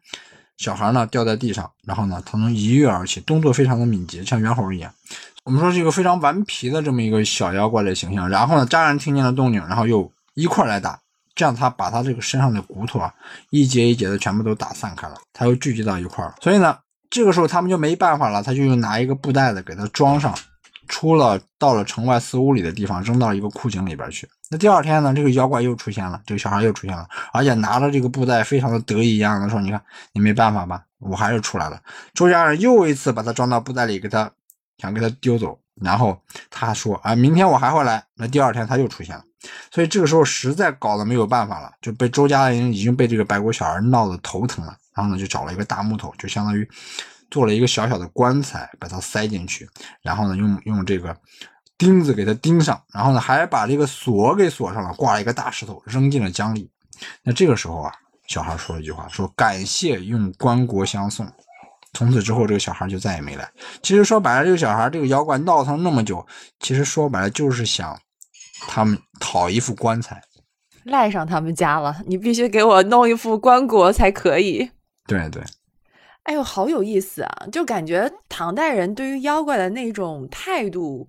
[0.58, 4.92] 小孩呢掉在地上，然后呢他能一跃而起，动作非常的敏捷，像猿猴一样。
[5.44, 11.00] 我们说这个非常顽皮的这么一个小妖怪的形象，然后呢家人听见了动静，然后又一块来打。
[11.34, 13.14] 这样，他把他这个身上的骨头啊，
[13.48, 16.34] 一节一节的全部都打散开了，他又聚集到一块儿。
[16.42, 16.76] 所以呢，
[17.10, 20.32] 这个时候他们就没办法了，他就用拿一个布袋子给他装上，
[20.86, 24.28] 出了到了城外四五里的地方，扔到一个枯井里边去。
[24.48, 30.82] 那第二天呢，这个妖怪又出现了，这个小孩又出现了，而且拿着这个布袋，非常的得意一样的说：“你看，你没办法吧？
[30.98, 31.80] 我还是出来了。”
[32.14, 34.30] 周家人又一次把他装到布袋里，给他
[34.78, 35.58] 想给他丢走。
[35.80, 36.20] 然后
[36.50, 39.24] 他说：“啊，明天我还会来。”那第二天他又出现了。
[39.70, 44.76] 所以这个时候实在搞得没有办法了，就被周家人已经被这个白骨小孩闹得头疼了。
[44.94, 46.68] 然后呢，就找了一个大木头，就相当于
[47.30, 49.68] 做了一个小小的棺材，把它塞进去。
[50.02, 51.16] 然后呢，用用这个
[51.78, 52.80] 钉子给它钉上。
[52.92, 56.70] 然后呢，还把这个锁给锁上了，挂了一个大石头，扔进了江里。
[57.22, 57.92] 那这个时候啊，
[58.26, 61.26] 小孩说了一句话，说：“感谢用棺椁相送。”
[61.94, 63.50] 从此之后，这个小孩就再也没来。
[63.82, 66.26] 其实说白了，这个小孩这个妖怪闹腾那么久，
[66.60, 67.98] 其实说白了就是想。
[68.68, 70.22] 他们讨一副棺材，
[70.84, 72.02] 赖上他们家了。
[72.06, 74.70] 你必须给我弄一副棺椁才可以。
[75.06, 75.42] 对对，
[76.24, 77.46] 哎呦，好有意思啊！
[77.50, 81.08] 就感觉唐代人对于妖怪的那种态度，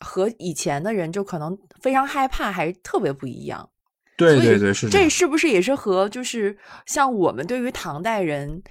[0.00, 3.68] 和以前的人就可能非常害怕，还特别不一样。
[4.16, 8.62] 对对对，是这是不是也是和就是像我们对于唐代人？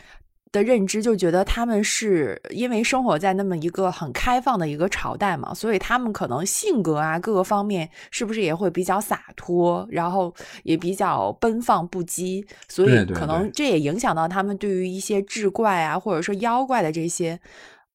[0.57, 17.39] 的认知就觉得他们是因为生活在那么一个很开放的一个朝代嘛，所以他们可能性格啊各个方面是不是也会比较洒脱，然后也比较奔放不羁，所以可能这也影响到他们对于一些志怪啊或者说妖怪的这些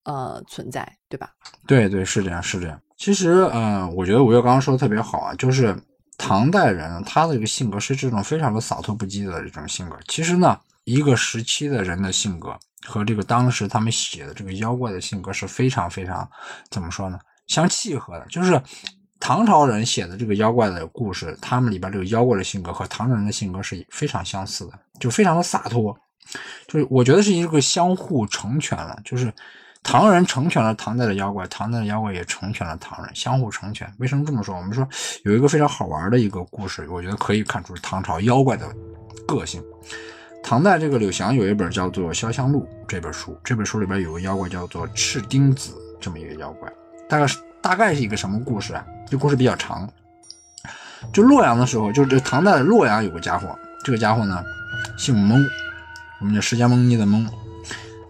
[0.05, 1.31] 呃存在，对吧？
[1.67, 2.81] 对对，是这样是这样。
[2.97, 5.77] 其实嗯，我觉得五月刚刚说的特别好啊，就是
[6.17, 9.99] 唐代人他的这个性格是这种非常的洒脱不羁的这种性格。
[10.07, 10.57] 其实呢。
[10.85, 16.29] 一个时期的人的性格和这个当时他们写的这个妖怪的性格是非常非常
[16.71, 17.19] 怎么说呢？
[17.47, 18.27] 相契合的。
[18.27, 18.61] 就是
[19.21, 25.97] 唐朝人写的这个妖怪的故事，他们里边这个妖怪的性格和唐朝人的性格是非常相似的，就非常的洒脱。
[26.67, 29.33] 就是我觉得是一个相互成全了，就是
[29.83, 33.93] 唐人成全了唐代的妖怪，唐代的妖怪也成全了唐人，相互成全。
[33.99, 34.57] 为什么这么说？
[34.57, 34.89] 我们说
[35.25, 38.69] 有一个非常好玩的一个故事，我觉得可以看出唐朝妖怪的
[39.27, 39.63] 个性。
[40.43, 46.71] 唐代这个柳祥有一本叫做《潇湘录》这本书，这本书里边有个妖怪叫做赤丁子，这么一个妖怪，
[47.09, 48.85] 大概是大概是一个什么故事啊？
[49.09, 49.89] 这故事比较长。
[51.13, 54.45] 就洛阳的时候，就这唐代的洛阳有个家伙，这个家伙呢
[54.99, 55.43] 姓蒙，
[56.21, 57.27] 我们叫释迦蒙尼的蒙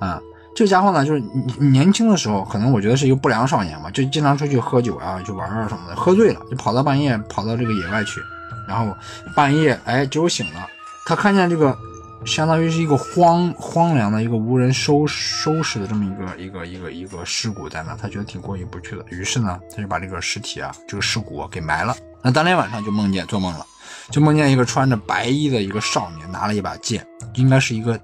[0.01, 0.21] 啊。
[0.57, 1.23] 这个家伙呢，就是
[1.59, 8.21] 年轻的时候，可能我觉得是一个不良少年嘛，就经常出去喝酒啊，去玩啊什么的，喝醉了就跑到半夜跑到这个野外去，
[8.67, 8.97] 然后
[9.37, 10.67] 半夜哎酒醒了，
[11.07, 11.79] 他看见这个。
[12.25, 21.97] 相当于是一个荒荒凉的一个无人收收拾的这么一个一个一个一个尸骨在那，他觉得挺过意不去的，于是呢，他就把这个尸体啊，这个尸骨给埋了。
[22.23, 23.67] 那当天晚上就梦见做梦了，
[24.11, 27.05] 就梦见一个穿着白衣的一个少年，拿了一把剑，
[27.35, 27.99] 应该是一个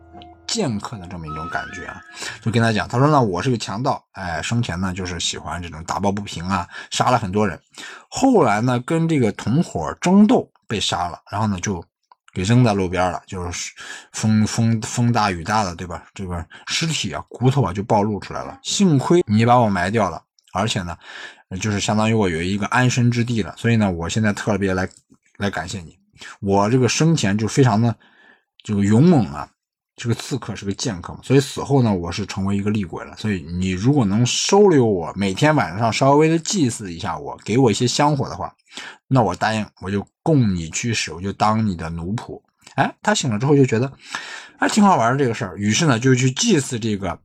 [0.47, 2.01] 剑客的这么一种感觉啊，
[2.43, 7.59] 就跟他讲，他说呢，我是个强盗，哎，生前呢就是喜欢这种打抱不平啊，杀了很多人，
[8.09, 11.85] 后来呢跟这个同伙争斗被杀了，然后呢就。
[12.39, 13.73] 给扔在路边了，就是
[14.13, 16.05] 风风风大雨大的，对吧？
[16.15, 18.57] 这个尸体啊，骨头啊就暴露出来了。
[18.63, 20.23] 幸亏你把我埋掉了，
[20.53, 20.97] 而且呢，
[21.61, 23.53] 就是相当于我有一个安身之地了。
[23.57, 24.89] 所以呢，我现在特别来
[25.39, 25.99] 来感谢你。
[26.39, 27.93] 我这个生前就非常的
[28.63, 29.51] 这个勇猛啊。
[29.99, 33.17] 这个刺客是个剑客嘛，所以死后呢，我是成为一个厉鬼了。
[33.17, 38.55] 所以你如果能收留我，每天晚上稍微的祭祀一下我，给我一些香火的话，
[39.09, 42.41] 那我答应，我就供你去使，我就当你的奴仆。
[42.77, 43.93] 哎，他醒了之后就觉得，
[44.59, 47.19] 哎，挺好玩的这个事儿，于是呢就去祭祀这个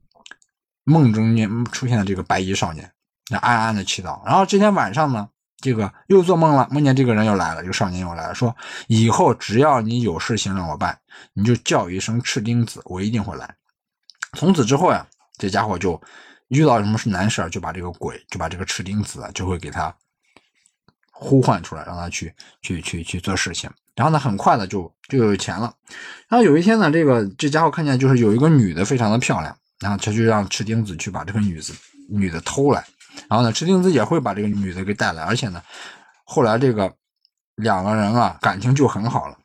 [0.83, 2.91] 梦中间出现的这个白衣少年，
[3.29, 4.25] 那暗暗的祈祷。
[4.25, 5.29] 然后这天晚上呢。
[5.63, 8.53] 这个又做梦了，梦见这个人又来了，这个少年又来了，说
[8.87, 10.99] 以后只要你有事情让我办，
[11.31, 13.55] 你就叫一声赤钉子，我一定会来。
[14.33, 15.07] 从此之后呀，
[15.37, 15.99] 这家伙就
[16.49, 19.95] 遇到什么是难事就把这个鬼，就把这个赤钉子就会给他
[21.13, 23.71] 呼唤出来，让他去去去去做事情。
[23.95, 25.73] 然后呢，很快的就就有钱了。
[26.27, 31.73] 然后有一天呢，这个这家伙看见就是有一个女的非常的漂亮，然后他就让赤钉子去把这个女子
[32.09, 32.83] 女的偷来。
[33.29, 35.61] 然后呢，池镜子也会把这个女的给带来，而且呢，
[36.25, 36.91] 后来这个
[37.55, 39.37] 两个人啊感情就很好了，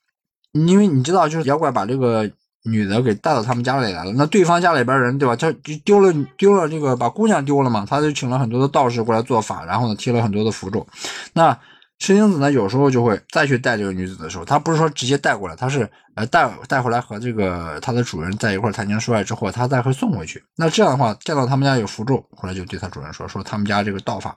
[0.52, 2.30] 因为你知道，就是妖怪把这个
[2.64, 5.36] 女的给带到他们家里来了，那对方家里边人对吧？
[5.36, 10.86] 他就丢了丢了这个把姑娘丢了嘛，他就请了很多的道士过来做法，然后呢贴了很多的符咒。
[11.32, 11.58] 那
[11.98, 20.42] 赤精子呢，有时候就会再去带这个女子的时候，他不是说直接带过来，他是呃带带回来和这个他的主人在一块谈情说爱之后，他再会送回去。
[20.56, 24.36] 那这样的话，见到他们家有符咒，后来就对他主人说，说他们家这个道法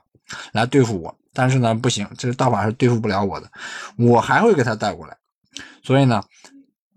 [0.52, 3.48] 来对付我，但是呢不行，这个道法是对付不了我的，
[3.96, 5.16] 我还会给他带过来。
[5.84, 6.22] 所以呢，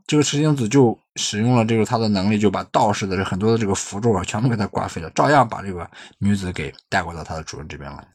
[0.08, 8.08] 这个赤精子就使用了这个他的能力，就把道士的这很多的这个符咒啊，全部给他刮飞了，照样把这个女子给带回到他的主人这边来。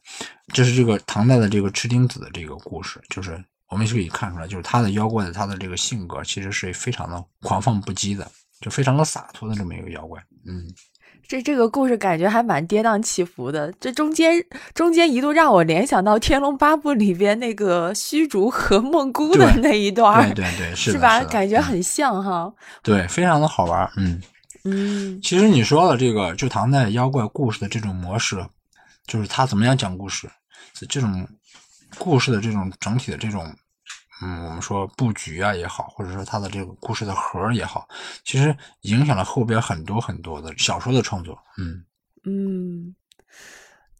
[0.53, 8.29] 这是这个唐代的这个赤钉子的这个故事，就是我们就可以看出来，就是他的妖怪的他的这个性格其实是非常的狂放不羁的，
[8.59, 10.21] 就非常的洒脱的这么一个妖怪。
[10.45, 10.67] 嗯，
[11.27, 14.43] 这这个故事感觉还蛮跌宕起伏的，这中间
[14.73, 21.23] 中间一度让我联想到《天龙八部》里边那个虚竹和梦姑的那一段，对对对， 是是吧？
[21.23, 22.51] 感觉很像哈。
[22.83, 23.89] 对，非常的好玩。
[23.95, 24.21] 嗯
[24.63, 28.45] 嗯其实你说的这个，就唐代妖怪故事的这种模式，
[29.07, 30.29] 就是他怎么样讲故事，
[30.89, 31.27] 这种
[31.97, 33.51] 故事的这种整体的这种，
[34.21, 37.87] 嗯，我们说布局啊也好，或者说它的这个故事的核儿也好，
[38.23, 41.37] 其实影响了后边很多很多的小说的创作。
[41.57, 41.83] 嗯
[42.25, 42.95] 嗯，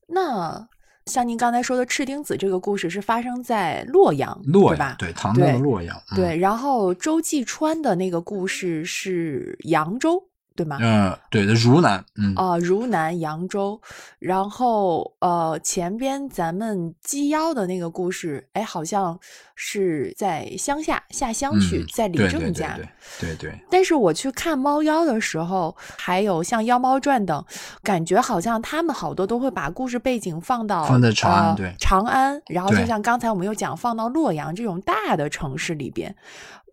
[0.07, 0.67] 那
[1.07, 4.95] 像您刚才说的赤丁子这个故事是发生在洛阳，洛阳对吧？
[4.99, 10.21] 对唐代的洛阳，嗯对，然后周继川的那个故事是扬州，
[10.55, 10.77] 对吗？
[10.81, 13.79] 嗯，对的，汝南，嗯，啊、汝南、扬州，
[14.19, 19.17] 然后呃，前边咱们鸡妖的那个故事，哎，好像
[19.55, 22.75] 是在乡下下乡去，嗯在李正家。
[22.75, 22.85] 对
[23.19, 27.43] 对对对，但是我去看猫妖的时候，还有像《妖猫传》等，
[27.81, 36.15] 感觉好像他们好多都会把故事背景放到放在长安呃对长安，然后就像刚才我们又讲放到洛阳这种大的城市里边。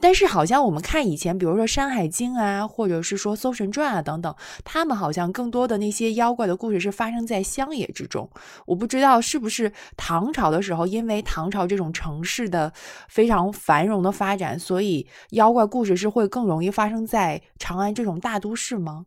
[0.01, 4.35] 但是好像我们看以前，比如说《山海经》啊，或者是说《搜神传》啊等等，
[4.65, 8.31] 他们好像更多的那些妖怪的故事是发生在乡野之中。
[8.65, 12.73] 我不知道是不是唐朝的时候，因为唐朝这种城市的
[13.09, 19.05] 非常繁荣的发展，所以妖怪故事是会更容易发生在长安这种大都市吗？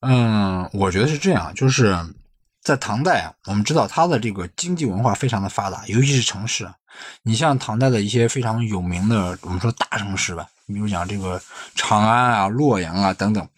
[0.00, 1.96] 嗯，我觉得是这样，就是
[2.62, 6.68] 在唐代啊，我们知道它的这个经济文化非常的发达，尤其是城市。
[7.22, 11.40] 你像唐代的一些非常有名的，我们说大城市吧，比如讲这个
[11.74, 13.48] 长安啊、洛阳啊等等，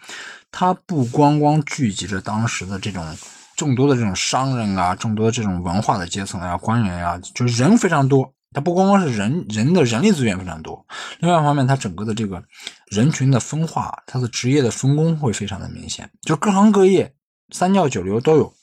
[0.51, 3.17] 它不光光聚集着当时的这种
[3.57, 8.33] 众多的这种商人啊，众多的这种文化的阶层啊、官员啊，就是人非常多。
[8.53, 10.87] 它不光光是人人的人力资源非常多，
[11.19, 12.43] 另外一方面，它整个的这个
[12.87, 17.13] 人群的分化，它的职业的分工会非常的明显，就各行各业、
[17.53, 18.55] 三教九流都有。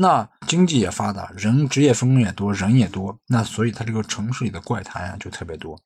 [0.00, 5.76] 那经济也发达，人职业分工也多，人也多，那所以它这个城市里的怪谈呀、就特别多。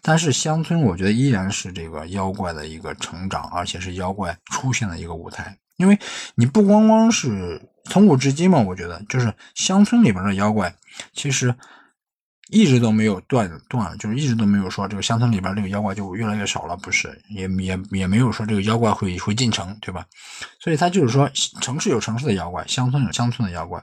[0.00, 5.58] 但是乡村，我觉得依然是这个妖怪的一个成长，而且是妖怪出现的一个舞台。
[5.76, 5.98] 因为
[6.36, 10.72] 你不光光是从古至今嘛，我觉得就是乡村里边的妖怪，
[11.12, 11.52] 其实
[12.48, 20.06] 一直都没有断断，就是一直都没有说这个乡村里边这个妖怪就越来越少了，不是，也也也没有说这个妖怪会会进城，对吧？
[20.58, 21.30] 所以他就是说，
[21.60, 23.82] 城市有城市的妖怪，乡村有乡村的妖怪。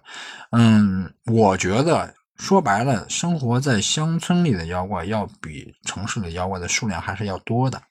[0.52, 7.82] 嗯，我觉得说白了，生活在乡村里的妖怪要比城市的妖怪的数量还是要多的。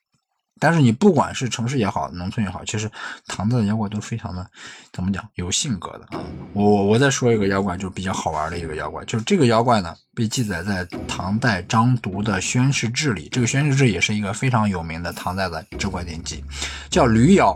[0.59, 2.89] 但是你不管是城市也好，农村也好，其实
[3.27, 4.49] 唐代的妖怪都非常的
[4.93, 6.23] 怎么讲有性格的啊。
[6.53, 13.27] 我我我再说一个妖怪，就比较好玩的一个妖怪，就是这个妖怪呢被记载在唐代张独的《宣示志》里。
[13.31, 16.43] 这个《宣示志》也是一个非常有名的唐代的志怪典籍，
[16.89, 17.55] 叫驴妖。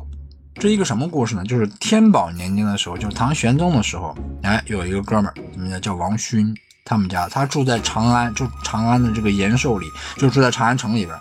[0.56, 1.44] 这一个什么故事呢？
[1.46, 9.86] 就是天宝年间的时候，就是唐玄宗的时候，哎，有一个哥们儿，怎么叫叫王勋，他们家他住在长安，就长安的这个延寿里，
[10.18, 11.18] 就住在长安城里边。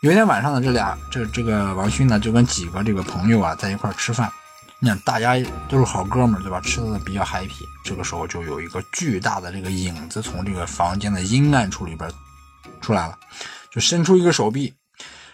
[0.00, 4.30] 有一天晚上呢，这俩这这个王勋呢就跟几个这个朋友啊在一块吃饭，
[4.78, 5.36] 你看大家
[5.68, 6.60] 都是好哥们儿，对吧？
[6.60, 7.64] 吃的比较 happy。
[7.84, 12.08] 这个时候就有一个巨大的这个影子从这个房间的阴暗处里边
[12.80, 13.18] 出来了，
[13.72, 14.72] 就伸出一个手臂，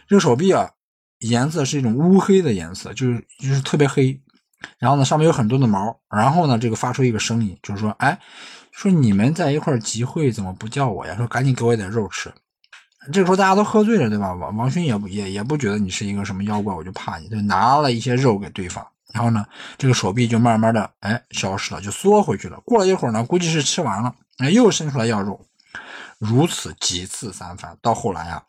[0.08, 0.70] 这个手臂啊
[1.18, 4.18] 颜色是一种乌黑的颜色，就是就是特别黑。
[4.78, 5.94] 然后呢，上面有很多的毛。
[6.08, 8.18] 然后呢，这个发出一个声音，就是说，哎，
[8.72, 11.14] 说你们在一块集会，怎么不叫我呀？
[11.18, 12.32] 说赶紧给我一点肉吃。
[13.12, 14.32] 这个时候大家都喝醉了，对吧？
[14.34, 18.86] 王王勋也不也也不觉得你是一个什么妖怪，我就怕你，就拿了一些肉给对方。
[19.12, 19.46] 然后呢，
[19.78, 22.58] 这个手臂就慢慢的哎消失了，就缩回去了。
[22.64, 25.40] 过了一会儿呢，估计是吃完了，哎又伸出来要肉，
[26.18, 28.42] 如此几次三番，到后来啊，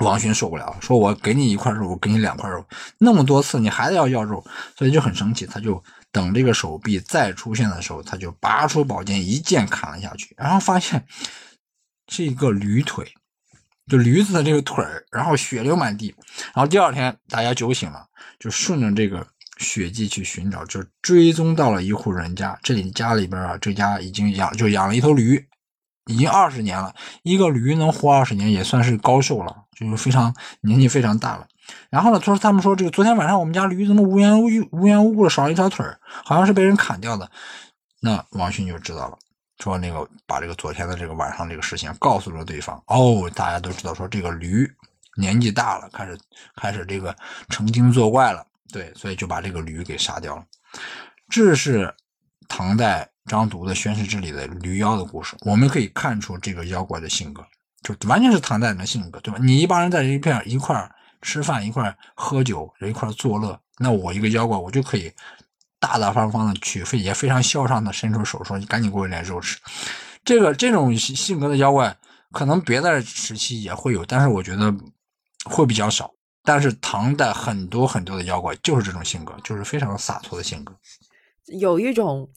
[0.00, 2.62] 王勋受不了，说我给你一块肉，我给你两块肉，
[2.98, 4.44] 那么多次你还要要肉，
[4.76, 11.06] 所以就很生气，他就等这个手臂再出现的时候，他就拔出宝剑一剑砍了下去，然后发现
[12.08, 13.10] 是一个驴腿。
[13.90, 16.14] 就驴子的这个腿儿，然后血流满地。
[16.54, 18.06] 然后第二天大家酒醒了，
[18.38, 19.26] 就顺着这个
[19.58, 22.58] 血迹去寻找，就追踪到了一户人家。
[22.62, 25.44] 这里家里边啊，这家已经养就养了一头驴，
[26.06, 26.94] 已经二十年了。
[27.24, 31.46] 一个驴能活二十年，也算是高寿了，就是非常年纪非常大了。
[31.90, 37.30] 然后呢，他说他们说这个昨天晚上我们家驴怎么无缘无故无缘无故的少了一条腿儿，好像是被人砍掉的。
[38.00, 39.18] 那王迅就知道了。
[39.60, 44.68] 说那个把这个昨天的这个晚上这个事情告诉了对方哦，大家都知道说这个驴
[45.16, 46.18] 年纪大了，开始
[46.56, 47.14] 开始这个
[47.50, 50.44] 成精作怪了，对，所以就把这个驴给杀掉了。
[51.28, 51.94] 这是
[52.48, 57.44] 唐代张读的《宣室志》里的驴妖的故事，我们可以看出这个妖怪的性格，
[57.82, 59.38] 就完全是唐代人的性格，对吧？
[59.42, 60.90] 你一帮人在一片一块
[61.20, 65.12] 吃饭，一块喝酒，一块作乐，那我一个妖怪，我就可以。
[65.80, 69.58] 大大方方的去，非也非常嚣张的伸出手说：“你赶紧给我点肉吃。”
[70.24, 71.96] 这个这种性格的妖怪，
[72.30, 74.72] 可能别的时期也会有，但是我觉得
[75.46, 76.12] 会比较少。
[76.44, 80.72] 但是唐代很多很多的妖怪就是这种性格，就是非常洒脱的性格，
[81.58, 82.28] 有一种。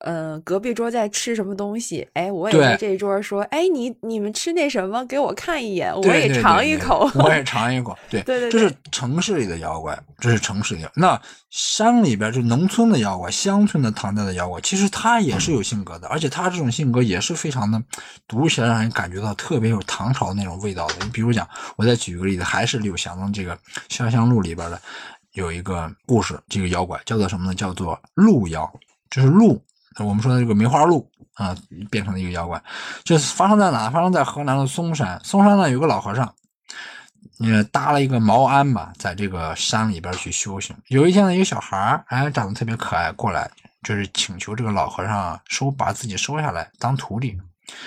[0.00, 2.06] 嗯，隔壁桌在吃什么东西？
[2.14, 5.04] 哎，我也在这桌说，哎，你你们吃那什么？
[5.06, 7.10] 给我看一眼，我也尝一口。
[7.16, 7.98] 我也尝一口。
[8.08, 10.86] 对 对对，这是城市里的妖怪，这是城市里。
[10.94, 11.20] 那
[11.50, 17.82] 山里边就农村的妖怪，乡村的唐代的妖怪，其实他也是有性格的，而且他这种性格也是非常的，
[18.28, 20.94] 读起来让人感觉到特别有唐朝那种味道的。
[21.02, 23.56] 你比如讲，我再举个例子，还是柳祥的这个
[23.88, 24.80] 《潇湘录》里边的
[25.32, 27.54] 有一个故事，这个妖怪叫做什么呢？
[27.54, 28.70] 叫做鹿妖，
[29.10, 29.60] 就是鹿。
[30.04, 31.56] 我们说的这个梅花鹿啊，
[31.90, 32.62] 变成了一个妖怪，
[33.04, 33.90] 就是发生在哪？
[33.90, 35.20] 发生在河南的嵩山。
[35.24, 36.34] 嵩山呢有个老和尚，
[37.40, 40.76] 呃，搭了一个茅庵吧，在这个山里边去修行。
[40.88, 43.50] 有一天呢，一个小孩儿，哎，长得特别可爱，过来
[43.82, 47.38] 就是请求这个老和尚收把自己收下来当徒弟。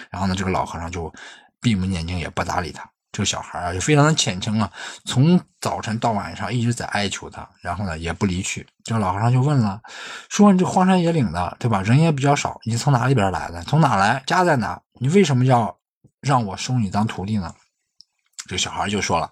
[0.10, 1.12] 然后呢，这个老和尚就
[1.60, 2.88] 闭目念经，也不搭理他。
[3.12, 4.72] 这个小孩啊，就非常的虔诚啊，
[5.04, 8.66] 从早晨到晚上一直在哀求他，然后呢也不离去。
[8.86, 9.82] 这个老和尚就问了，
[10.30, 11.82] 说：“你这荒山野岭的，对吧？
[11.82, 13.62] 人也比较少，你从哪里边来的？
[13.64, 14.24] 从哪来？
[14.26, 14.82] 家在哪？
[14.94, 15.78] 你为什么要
[16.22, 17.54] 让我收你当徒弟呢？”
[18.48, 19.30] 这个小孩就说了：“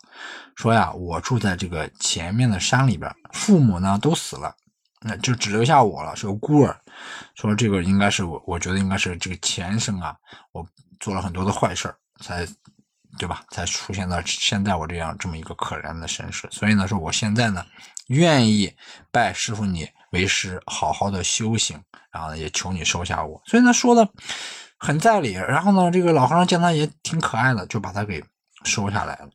[0.58, 4.54] 说呀，我住在这个前面的山里边，父母呢都死了，
[5.00, 6.78] 那就只留下我了，是个孤儿。
[7.36, 10.18] 说这个应该是我，我觉得应该是这个前生啊，
[10.52, 10.68] 我
[11.00, 12.46] 做了很多的坏事才。”
[13.20, 13.44] 对吧？
[13.52, 17.64] 才出现到现在我这样这么一个可怜的身世，所以呢，说我现在呢，
[18.08, 18.74] 愿意
[19.12, 21.78] 拜师傅你为师，好好的修行，
[22.12, 23.42] 然后呢，也求你收下我。
[23.46, 24.10] 所以呢，说的
[24.78, 25.34] 很在理。
[25.34, 28.24] 然后呢，这个老和尚见他也挺可爱的，就把他给
[28.64, 29.30] 收下来了。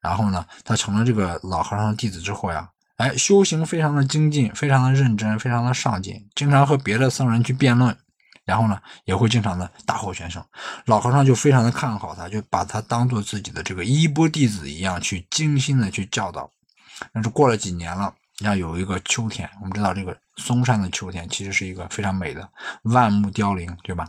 [0.00, 2.68] 然后呢，他成了这个老和尚的弟子之后呀，
[2.98, 7.96] 哎，修行非常的精进，非常的认真，非常的上进，经常和别的僧人去辩论。
[8.44, 10.44] 然后呢，也会经常的大获全胜。
[10.84, 16.50] 老和尚就非常的看好他，就把他当做自己的这个衣钵弟子一样，去精心的去教导。
[17.12, 22.46] 但是过了几年了，你看有一个秋天，我们知道这个嵩山的秋天其实是一个非常美的，
[22.82, 24.08] 万木凋零，对吧？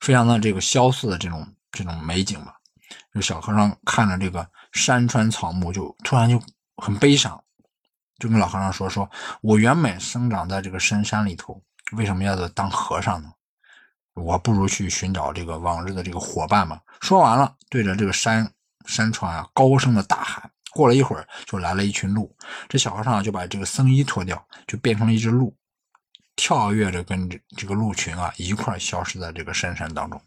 [0.00, 2.56] 非常的这个萧瑟的这种这种美景吧。
[3.12, 6.42] 这小和尚看着这个山川草木，就突然就
[6.76, 7.42] 很悲伤，
[8.18, 9.10] 就跟老和尚说：“说
[9.42, 11.62] 我原本生长在这个深山里头。”
[11.92, 13.32] 为什么要当和尚呢？
[14.14, 16.80] 我不如去寻找这个往日的这个伙伴嘛。
[17.00, 18.50] 说完了，对着这个山
[18.86, 20.50] 山川啊，高声的大喊。
[20.72, 22.34] 过了一会儿，就来了一群鹿。
[22.68, 25.54] 这小和尚就把这个僧衣脱掉，就变成了一只鹿，
[26.34, 30.20] 跳跃着跟这这个鹿群啊一块消失在这个深山当中。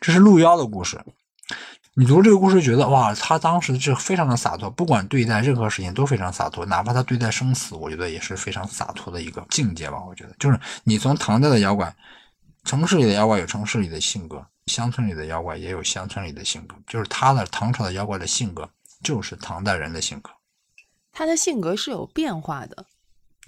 [0.00, 1.00] 这是鹿妖的故事。
[1.98, 10.00] 你读这个故事，觉得哇，他当时是非常的洒脱，不管对待任何事情都非常洒脱，哪怕他对待生死，我觉得也是非常洒脱的一个境界吧。
[10.04, 11.92] 我觉得，就是你从唐代的妖怪，
[12.62, 18.70] 城市里的妖怪有城市里的性格，乡村里的妖怪也有乡村里的性格，就是他的唐朝的妖怪的性格，
[19.02, 20.30] 就是唐代人的性格。
[21.10, 22.86] 他的性格是有变化的，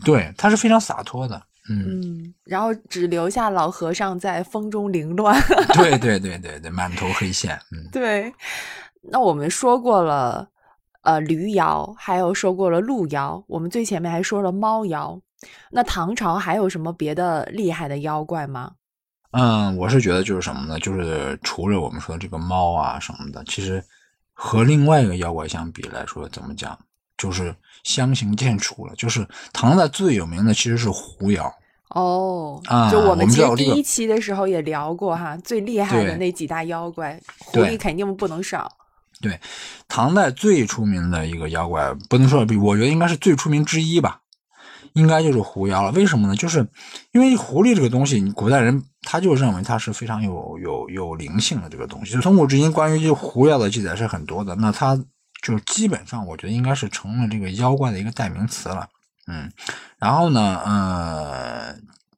[0.05, 1.41] 对，他是非常洒脱的。
[1.69, 5.39] 嗯，然后只留下老和尚在风中凌乱。
[5.75, 7.59] 对对对对对，满头黑线。
[7.73, 8.33] 嗯，对。
[9.03, 10.49] 那我们说过了，
[11.03, 15.21] 呃，驴窑，还有说过了鹿窑，我们最前面还说了猫窑。
[15.71, 18.73] 那唐朝还有什么别的厉害的妖怪吗？
[19.33, 20.79] 嗯，我是觉得就是什么呢？
[20.81, 23.83] 就是除了我们说的这个猫啊什么的，其实
[24.33, 26.79] 和另外一个妖怪相比来说，怎么讲，
[27.17, 27.55] 就是
[27.85, 28.95] 相形见绌了。
[28.97, 31.53] 就是唐代最有名的其实是狐妖。
[31.91, 38.71] 哦，啊，就我们其实第一期的时候也聊过哈，最厉害的那几大妖怪，狐狸肯定不能少。
[39.21, 39.39] 对，
[39.89, 44.21] 唐代最出名的一个妖怪，不能说比，我觉得应该是最出名之一吧。
[44.95, 45.93] 应该就是狐妖了。
[45.93, 46.35] 为什么呢？
[46.35, 46.67] 就是
[47.13, 52.13] 因为狐狸这个东西，古代人他就认为它是非常有有有灵性的这个东西。
[52.15, 54.55] 就从古至今，关于这狐妖的记载是很多的。
[54.57, 55.01] 那它
[55.43, 58.89] 就基本上，我觉得应该是成了这个妖怪的一个代名词了。
[59.27, 59.51] 嗯，
[59.99, 61.75] 然后呢，呃，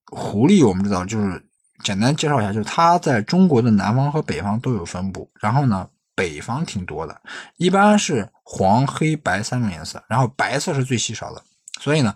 [0.06, 1.44] 狐狸我们知道，就是
[1.84, 5.30] 简单介绍一下，就是它在中国的南方和北方都有分布。
[5.40, 7.20] 然后呢，北方挺多的，
[7.58, 11.42] 一般是黄、黑、白三种颜色，然后白色是最稀少的。
[11.80, 12.14] 所以呢，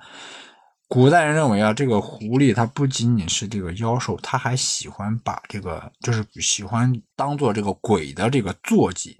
[0.89, 9.19] 古代人认为啊，这个狐狸它不仅仅是这个妖兽，它还喜欢把这个，就是喜欢当做这个鬼的这个坐骑。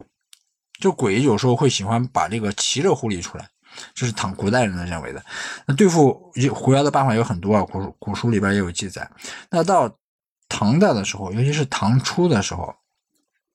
[0.79, 3.49] 就鬼有时候会喜欢把这个骑着狐狸出来，
[3.95, 5.25] 这是唐古代人的认为的。
[5.67, 9.11] 那对付狐妖的办法有很多啊，古古书里边也有记载。
[9.51, 9.99] 那到
[10.49, 12.75] 唐代的时候，尤其是唐初的时候，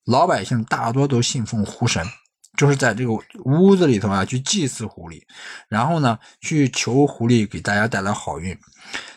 [0.06, 2.06] 老百姓大多都信奉狐神。
[2.58, 3.14] 就是在这个
[3.46, 5.22] 屋子里头啊，去祭祀狐狸，
[5.70, 8.56] 然后呢，去求狐狸给大家带来好运，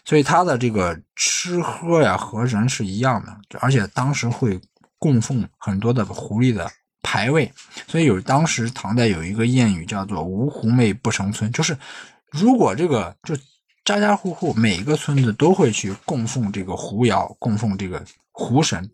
[0.04, 4.58] 所以他的这个吃喝呀和人是一样的，而且当时会
[5.00, 6.70] 供奉很多的狐狸的
[7.04, 7.48] 排位，
[7.86, 11.78] 所以有当时唐代有一个谚语叫做“无狐媚不成村”，就是
[12.32, 13.36] 如果这个就
[13.84, 18.02] 家家户户每个村子都会去供奉这个狐妖，供奉这个
[18.32, 18.90] 狐神，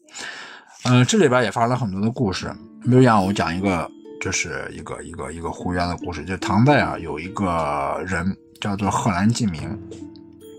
[0.84, 3.90] 嗯，这里边也发生了很多的故事，比如让我讲一个。
[4.20, 9.62] 就是一个一个一个狐妖的故事，就唐代啊，有一个人叫做贺兰进明，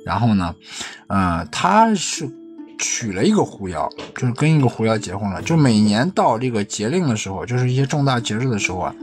[0.04, 0.56] 然后呢，
[1.06, 2.28] 呃，他是
[2.82, 5.42] 娶了一个狐妖，就是跟一个狐妖结婚了。
[5.42, 8.94] 就每年到这个节令的时候，就是一些重大节日的时候啊，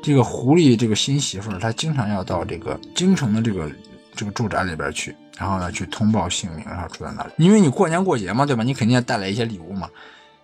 [0.00, 3.68] 这个狐狸这个新媳妇，她经常要到这个京城的这个
[4.14, 7.30] 这个住宅里边去，然后呢去通报姓名，然后住在那里。
[7.38, 8.62] 因为你过年过节嘛，对吧？
[8.62, 9.88] 你肯定要带来一些礼物嘛。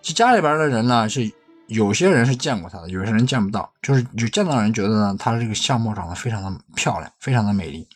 [0.01, 1.31] 就家里边的人呢是。
[1.69, 3.71] 有些人是见过她的，有些人见不到。
[3.83, 7.87] 就是有见到的人觉得呢，她这个相貌长得非常的漂亮，非常的美丽。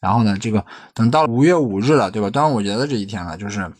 [0.00, 2.28] 然后呢，这个等到五月五日了，对吧？
[2.28, 3.70] 端午节的这一天了，就是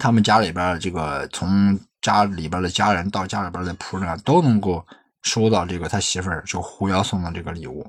[0.00, 4.84] 他们家里边这个从家里边的家人到家里边的仆人啊都能够
[5.22, 7.86] 收到这个他媳妇儿就狐妖送的这个礼物。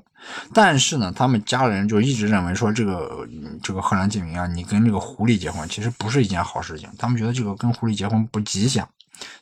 [0.52, 3.26] 但是呢，他们家人就一直认为说这个
[3.62, 6.88] 这个贺兰静明啊，你跟这个狐狸结婚其实不是一件好事情。
[6.98, 8.88] 他们觉得这个跟狐狸结婚不吉祥，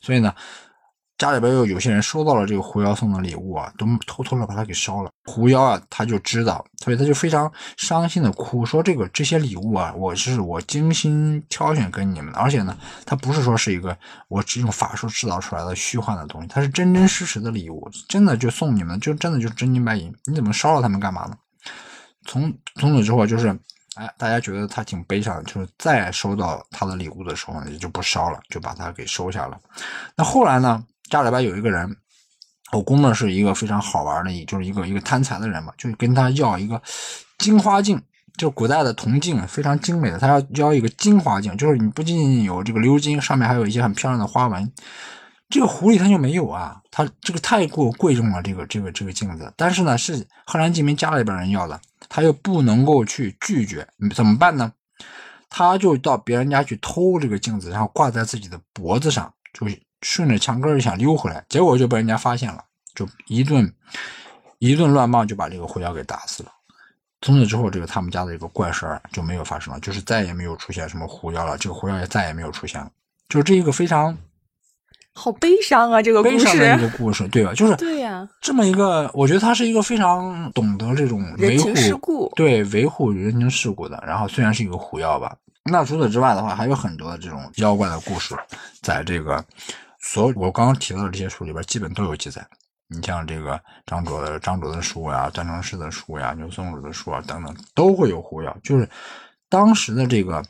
[0.00, 0.34] 所以呢。
[1.22, 5.10] 家里边又有些人收到了这个狐妖送的礼物啊，都偷偷的把它给烧了。
[5.26, 13.96] 狐妖啊，他就知道，所以他就非常伤心的哭，说这个这些礼物啊，我是我精心挑选给你们的，而且呢，它不是说是一个
[14.26, 20.12] 我只用法术制造出来的虚幻的东西，它是真真实实的礼物，真的就送你们，就真的就真金白银。
[20.24, 21.36] 你怎么烧了他们干嘛呢？
[22.26, 23.56] 从从此之后就是，
[23.94, 29.56] 哎，大家觉得他挺悲伤的，就是再收到他的礼物的时候呢，也就不烧了，就把它给收下了。
[30.16, 30.84] 那后来呢？
[31.10, 31.96] 家里边有一个人，
[32.72, 36.80] 我估摸是一个非常好玩的，就是一个一个贪财的人嘛，就跟他要一个
[37.38, 38.00] 金花镜，
[38.38, 40.18] 就是古代的铜镜，非常精美的。
[40.18, 44.72] 他要要一个金花镜，就是你不仅仅有这个鎏金，上面还有一些很漂亮的花纹。
[45.50, 49.52] 这个狐狸他就没有啊，他这个太过贵重了，这个这个这个镜子。
[49.54, 51.78] 但是呢，是贺兰进明家里边人要的，
[52.08, 54.72] 他又不能够去拒绝，怎么办呢？
[55.50, 59.66] 他就到别人家去偷这个镜子，然后挂在自己的脖子上，就。
[60.02, 62.62] 顺着墙根儿想溜回来，结果就被人家发现了，
[62.94, 63.72] 就一顿
[64.58, 66.50] 一顿乱棒，就把这个狐妖给打死了。
[67.20, 71.56] 从此之后，这个他们家的一个怪事儿就没有发生了，就是再也没有出现什么狐妖了。
[71.56, 72.90] 这个狐妖也再也没有出现了。
[73.28, 74.18] 就是这一个非常
[75.14, 77.54] 好悲伤啊，这个悲伤的一个故事，对吧？
[77.54, 84.02] 就是对呀，这么一个，我觉得他是一个非常懂得这种维护，对维护人情世故的。
[84.04, 85.36] 然后虽然是一个狐妖吧，
[85.70, 88.34] 那除此之外的话，还有很多的这种妖怪的故事，
[88.82, 89.44] 在这个。
[90.02, 92.46] 所我刚刚提到的这些书里边，基本都有记载。
[92.88, 98.54] 你像这个张卓的张卓的书呀，段成式的书呀，牛松儒的书啊等等，都会有狐妖。
[98.62, 98.86] 就是
[99.48, 100.44] 当时的这个，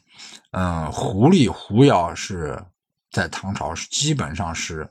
[0.51, 2.61] 嗯，狐狸狐妖是
[3.13, 4.89] 在唐朝是基本上是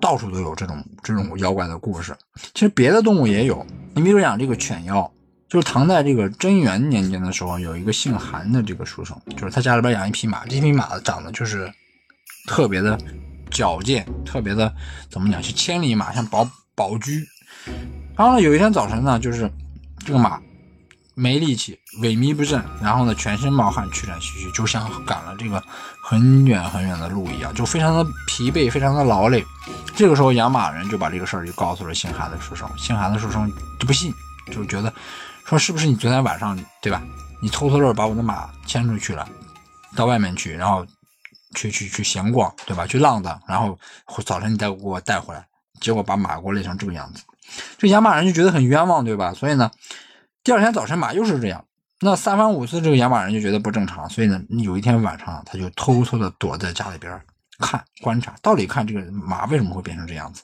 [0.00, 2.16] 到处都有这种这种妖怪的故事。
[2.54, 5.12] 其实别的动物也有，你比如讲这个犬妖，
[5.48, 11.70] 就是唐代这个贞元年间的时候，有一个姓韩的这个书生，就是他家里边养一匹马，这匹马长得就是
[12.46, 12.98] 特别的。
[13.52, 14.74] 矫健，特别的，
[15.08, 15.42] 怎么讲？
[15.42, 17.24] 是千里马，像宝宝驹。
[18.16, 19.50] 然后呢，有一天早晨呢，就是
[20.04, 20.40] 这个马
[21.14, 25.62] 没力气，萎靡不振，然后呢，全身冒汗，气喘吁吁，就像赶了这个
[26.02, 29.44] 很远很远的路一样，就非常的疲惫，非常的劳累。
[29.94, 32.68] 这个时候，养马人就把这个事儿就告诉了姓韩的书生。
[32.76, 34.12] 姓韩的书生就不信，
[34.50, 34.92] 就觉得
[35.44, 37.02] 说是不是你昨天晚上对吧？
[37.40, 39.28] 你偷偷的把我的马牵出去了，
[39.94, 40.86] 到外面去，然后。
[41.54, 42.86] 去去去闲逛，对吧？
[42.86, 43.78] 去浪荡，然后
[44.24, 45.46] 早晨你再给我带回来，
[45.80, 47.22] 结果把马给我累成这个样子，
[47.78, 49.32] 这养马人就觉得很冤枉，对吧？
[49.34, 49.70] 所以呢，
[50.42, 51.64] 第二天早晨马又是这样，
[52.00, 57.20] 那三番五次，这个养马人就觉得不正常，所以呢，有一天晚上，他就偷偷的躲在家里边
[57.58, 60.42] 看观察，到底看这个马为什么会变成这样子。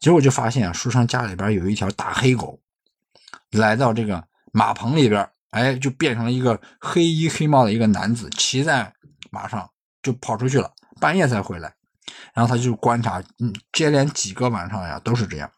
[0.00, 2.58] 结果就发现，书生家里边有一条大黑狗，
[3.50, 4.22] 来到这个
[4.52, 8.92] 马棚里边，哎，就变成了一个黑衣黑帽的一个男子，骑在
[9.30, 9.68] 马上
[10.08, 11.74] 就跑出去了，半夜才回来。
[12.32, 15.50] 然后他就观察，嗯，接连几个晚上呀都是这样。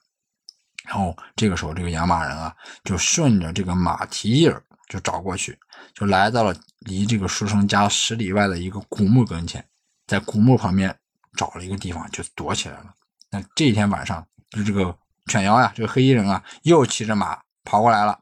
[0.84, 5.56] 然后这个时候，这个养马人啊，就顺着这个马蹄印儿就找过去，
[5.94, 9.64] 就来到了离这个书生家十里外的一个古墓跟前，
[10.08, 10.92] 在古墓旁边
[11.36, 12.92] 找了一个地方就躲起来了。
[13.30, 14.92] 那这一天晚上，就这个
[15.26, 18.18] 犬妖呀，这个黑衣人啊，又骑着马跑过来了，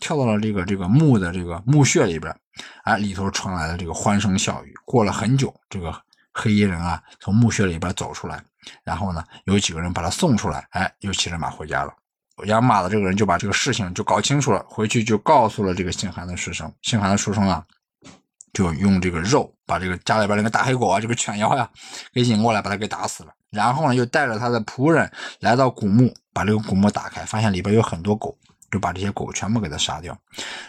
[0.00, 2.34] 跳到了这个这个墓的这个墓穴里边，
[2.84, 4.74] 哎，里头传来了这个欢声笑语。
[4.84, 5.94] 过了很久，这个
[6.32, 8.42] 黑衣人啊，从墓穴里边走出来，
[8.84, 11.92] 然后呢，有几个人把他送出来，哎，又骑着马回家了。
[12.44, 16.70] 养马的这个人就把这个事情就搞清楚了，回去就告诉了这个姓韩的书生。
[16.82, 17.64] 姓韩的书生啊，
[18.52, 21.66] 就用这个肉把这个家里边那个大黑狗啊，这个犬妖呀，
[22.12, 23.32] 给引过来，把他给打死了。
[23.50, 25.10] 然后呢，又带着他的仆人
[25.40, 28.36] 来到古墓，把这个古墓打开，发现里边有很多狗，
[28.70, 30.16] 就把这些狗全部给它杀掉。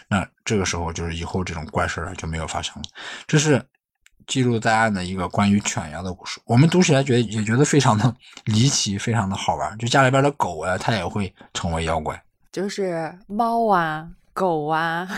[0.08, 2.82] 那这个时候就是以后这种怪事儿就没有发生了。
[3.26, 3.64] 这是。
[4.26, 9.78] 记录在案的一个关于犬妖的故事，我们读起来觉得也觉得非常的离奇，非常的好玩。
[9.78, 12.22] 就家里边的狗啊，它也会成为妖怪，
[12.52, 14.06] 就是猫啊。
[14.38, 15.08] 狗啊，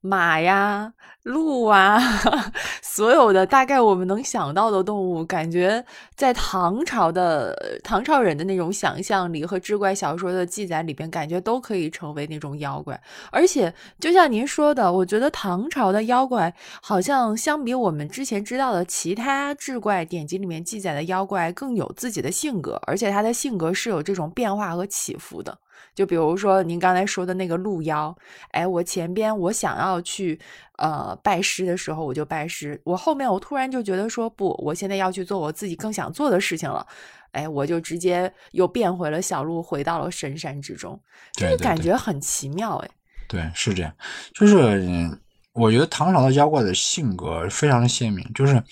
[0.00, 0.94] 马呀，
[1.24, 2.00] 鹿啊，
[2.80, 5.84] 所有的大概我们能想到的动物，感觉
[6.16, 12.98] 在唐朝的唐朝人的那种想象力和志怪小说的记载里边，感觉都可以成为那种妖怪。
[13.30, 25.58] 而且，就像您说的，我觉得唐朝的妖怪好像相比我们之前知道的其他志怪典籍里面记载的妖怪更有自己的性格，而且他的性格是有这种变化和起伏的。
[25.94, 28.14] 就比如说您刚才说的那个鹿妖，
[28.50, 30.38] 哎，我前边我想要去
[30.76, 36.86] 呃拜师的时候，我就拜师；我后面我突然就觉得说不，我现在要去做我自己更想做的事情了，
[37.32, 41.00] 哎，我就直接又变回了小鹿，回到了深山之中，
[41.32, 41.96] 这个感觉。
[41.96, 42.90] 很奇妙，哎，
[43.28, 43.94] 对，是这样，
[44.34, 45.16] 就是
[45.52, 48.62] 我觉得唐朝的妖怪的性格非常的鲜明，就是。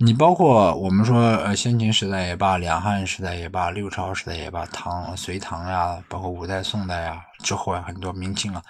[0.00, 8.62] 你包括我们说，呃，先秦时代也罢，两汉时代也罢，六朝时代也罢，唐、隋唐呀，包括五代、宋代呀，之后啊，很多明清啊，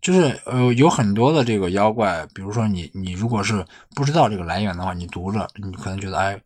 [0.00, 3.62] 就是呃，有很多的这个妖怪，比如说你，你如果是
[3.94, 6.40] 不知道这个来源的话，你读着，你可能觉得哎，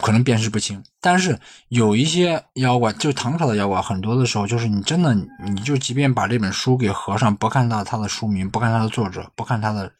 [0.00, 0.82] 可能辨识不清。
[0.98, 1.38] 但是
[1.68, 9.92] 有一些妖怪，就唐朝的妖怪，很多的时候就是你真的，你就即便把这本书给合上，不看到它的书名，不看它的作者，不看它的。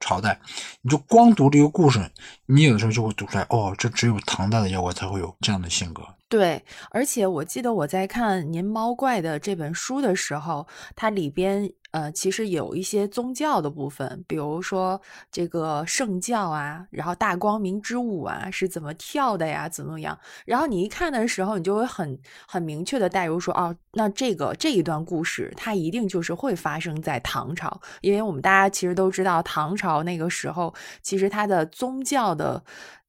[0.00, 0.38] 朝代，
[0.80, 2.08] 你就光读这个故事，
[2.50, 6.02] 你有的时候就会读出来，哦，这只有唐代的妖怪才会有这样的性格。
[6.30, 11.70] 对，而且我记得我在看《您猫怪》的这本书的时候，它里边。
[11.90, 15.00] 呃，其实有一些宗教的部分，比如说
[15.32, 20.16] 这个圣教啊，然后大光明之舞啊是怎么跳的呀，怎么样？
[20.44, 32.62] 然后你一看的时候，你就会很很明确的带入说，哦，那这个这一段故事，它一定就是会发生在唐朝，因为我们大家其实都知道，唐朝那个时候，其实它的宗教的。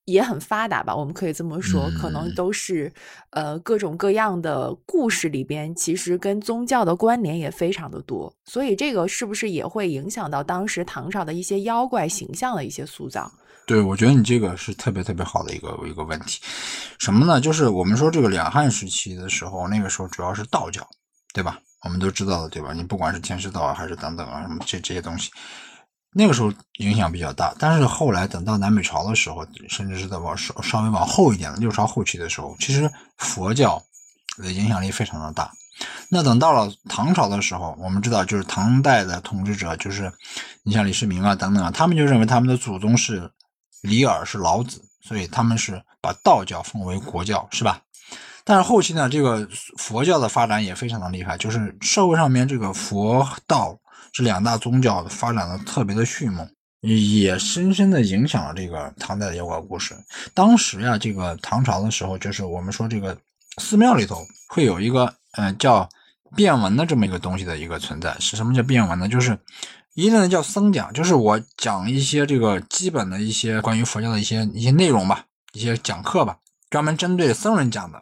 [0.05, 2.91] 也很发达吧，我们可以这么说，可能都是，
[3.30, 13.32] 呃，各种各样的故事里边，其实跟宗教的关联也非常的多，所以这个是不是也会影响到当时唐朝的一些妖怪形象的一些塑造？
[13.67, 16.41] 对，我觉得你这个是特别特别好的一个一个问题，
[16.97, 17.39] 什么呢？
[17.39, 20.82] 就是我们说这个两汉时期的时候，那个时候主要是道教，
[21.36, 21.59] 对吧？
[21.84, 22.73] 我们都知道的，对吧？
[22.73, 25.30] 你不管是天师道啊，还是等等啊，什么这这些东西。
[26.12, 33.80] 那个时候影响比较大，但是后来等到南北朝的时候，甚至是在往稍稍微往后一点的六朝后期的时候，其实佛教
[34.38, 35.51] 的影响力非常的大。
[36.10, 40.12] 那等到了唐朝的时候，我们知道就是唐代的统治者，就是
[40.64, 43.32] 你像李世民啊等等啊，他们就认为他们的祖宗是
[43.84, 47.80] 李耳是老子，所以他们是把道教奉为国教，是吧？
[48.43, 49.47] 但是后期呢，这个
[49.78, 53.78] 佛教的发展也非常的厉害，就是社会上面这个佛道。
[54.14, 56.47] 这两大宗教发展的特别的迅猛，
[56.82, 59.95] 也深深的影响了这个唐代的妖怪故事。
[60.34, 63.18] 当时呀，这个唐朝的时候，就是我们说这个
[63.57, 65.88] 寺庙里头会有一个，呃，叫
[66.36, 68.16] 变文的这么一个东西的一个存在。
[68.20, 69.07] 是什么叫变文呢？
[69.07, 69.38] 就是
[69.95, 76.38] 一类呢叫僧讲，就是我讲一些这个基本的一些关于佛教的一些一些内容吧，一些讲课吧，
[76.70, 78.01] 专门针对僧人讲的。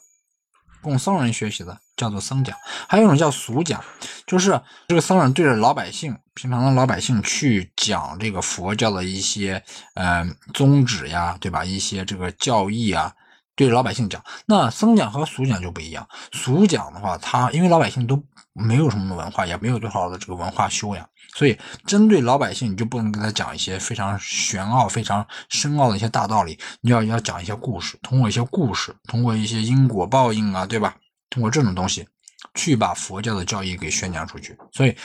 [0.88, 2.56] 供僧人学习的叫做僧讲，
[2.88, 3.84] 还有一种叫俗讲，
[4.26, 9.62] 就是这个僧人对着老百姓，平常的老百姓去讲这个佛教的一些，
[9.96, 11.66] 呃，宗旨呀，对吧？
[11.66, 13.14] 一些这个教义啊，
[13.58, 14.24] 对老百姓讲。
[14.46, 30.96] 那僧讲和俗讲就不一样，俗讲的话，他因为老百姓都没有什么文化，也没有多少的这个文化修养，所以针对老百姓，你就不能跟他讲一些非常玄奥、非常深奥的一些大道理，你要要讲一些故事，通过一些故事，通过一些因果报应啊，对吧？
[31.32, 32.08] 通过这种东西
[32.54, 34.56] 去把佛教的教义给宣讲出去。
[34.72, 34.96] 所以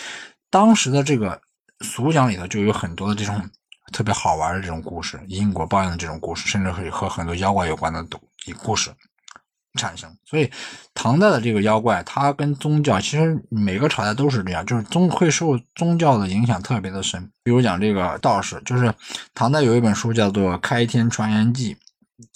[0.51, 1.41] 当时的这个
[1.81, 3.51] 俗讲里头就有很多的这种。
[3.93, 8.05] 特别好玩的这种故事，因果报应的这种故事，甚至可以和很多妖怪有关的
[8.63, 8.91] 故事
[9.75, 10.11] 产生。
[10.25, 10.51] 所以，
[10.95, 17.31] 唐代的这个妖怪，它跟宗教其实每个朝代都是这样，就是宗会受宗教的影响特别的深。
[17.43, 18.93] 比如讲这个道士，就是
[19.35, 21.75] 唐代有一本书叫做《开天传言记》，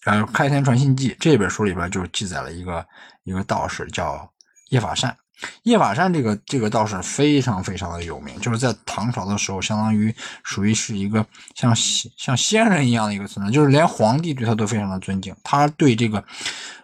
[0.05, 2.87] 呃，《开天传信记》这本书里边就记载了一个
[3.25, 4.31] 一个道士叫
[4.71, 5.17] 叶法善。
[5.65, 11.25] 叶法善这个这个倒是非常非常的有名，就是在唐朝的时候，相当于属于是一个
[11.55, 11.75] 像
[12.17, 15.35] 像仙人一样的一个存在，就是连皇帝对他都非常的尊敬。
[15.43, 16.25] 他对这个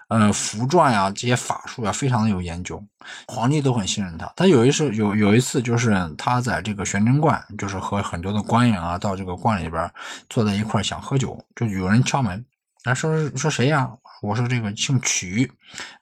[0.08, 2.82] 呃符篆呀这些法术呀非常的有研究，
[3.26, 4.30] 皇帝都很信任他。
[4.36, 9.90] 他有一次有有一次就是他在这个玄真观，就是和很多的官员啊到这个观里边
[10.28, 12.44] 坐在一块想喝酒，就有人敲门，
[12.84, 13.90] 他说说谁呀？
[14.20, 15.50] 我说这个姓曲，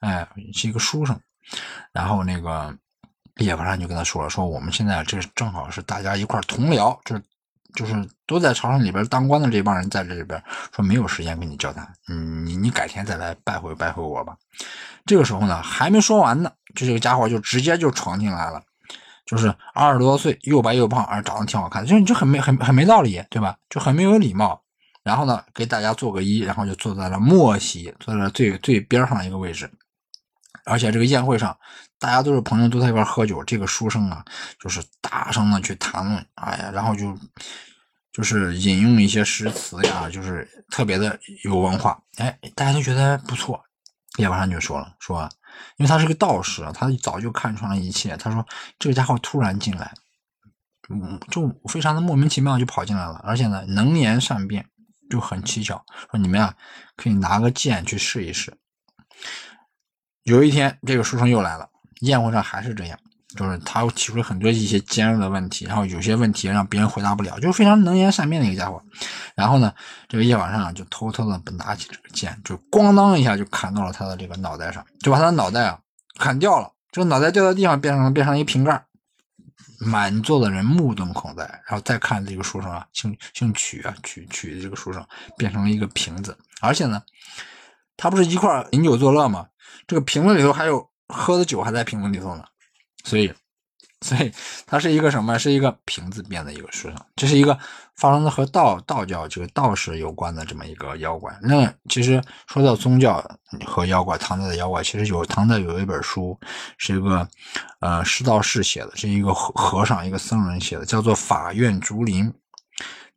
[0.00, 1.18] 哎是一个书生。
[1.92, 2.74] 然后那个
[3.36, 7.22] 叶法善就跟他说了，说我们现在这正好是大家一块同僚，就是
[7.74, 7.94] 就是
[8.26, 10.42] 都在朝廷里边当官的这帮人在这里边，
[10.74, 14.36] 说没有时间跟你交谈，嗯，你你改天再来拜会拜会我吧。
[15.06, 18.62] 这个时候呢，还没说完呢，就这个家伙就直接就闯进来了，
[19.24, 23.56] 就是二十多岁，又白又胖，而长得挺好看的，就就很没很很没道理，对吧？
[23.68, 24.60] 就很没有礼貌。
[25.02, 29.70] 然后呢，给大家做个揖，然后就坐在了末席，坐在了最最边上的一个位置。
[30.70, 31.56] 而且这个宴会上，
[31.98, 33.42] 大家都是朋友，都在一块喝酒。
[33.44, 34.24] 这个书生啊，
[34.58, 37.18] 就是大声的去谈论，哎呀，然后就
[38.12, 42.00] 就是引用一些诗词呀，就是特别的有文化。
[42.16, 43.60] 哎，大家都觉得不错。
[44.18, 45.22] 叶法善就说了，说，
[45.76, 48.16] 因为他是个道士，他早就看穿了一切。
[48.16, 48.44] 他说，
[48.78, 49.94] 这个家伙突然进来，
[50.88, 54.66] 嗯，就非常的莫名其妙就跑进来了，而且呢，能言善辩，
[55.08, 55.84] 就很蹊跷。
[56.10, 56.54] 说你们呀，
[56.96, 58.52] 可以拿个剑去试一试。
[60.24, 61.68] 有一天，这个书生又来了，
[62.00, 62.98] 宴会上还是这样，
[63.36, 68.82] 就是他提出了很多一些尖锐的问题，然后有些问题让别人回答不了，就非常能言善辩的一个家伙。
[69.34, 69.72] 然后呢，
[70.08, 75.78] 这个夜晚上就偷偷的拿起这个剑，就咣当一下就砍到了他的这个脑袋上，就把他的脑袋啊
[76.18, 76.70] 砍掉了。
[76.92, 78.84] 这个脑袋掉到地上，变成了变成了一瓶盖，
[79.78, 81.44] 满座的人目瞪口呆。
[81.66, 85.02] 然后再看这个书生啊，姓姓曲啊，曲曲的这个书生
[85.38, 87.00] 变成了一个瓶子，而且呢，
[87.96, 89.46] 他不是一块饮酒作乐吗？
[89.90, 92.44] 这个瓶子里头还有喝的酒还在瓶子里头呢，
[93.02, 93.34] 所以，
[94.02, 94.32] 所以
[94.64, 95.36] 它是一个什么？
[95.36, 97.06] 是一个瓶子变的一个书上。
[97.16, 97.58] 这是一个
[97.96, 101.36] 发生的和道道教这个道士有关的这么一个妖怪。
[101.42, 103.20] 那其实说到宗教
[103.66, 106.38] 和妖怪，唐代的妖怪其实有唐代有一本书，
[106.78, 107.28] 是一个
[107.80, 112.30] 呃释道士写的，是一个和和尚一个僧人写的，叫做《法院竹林》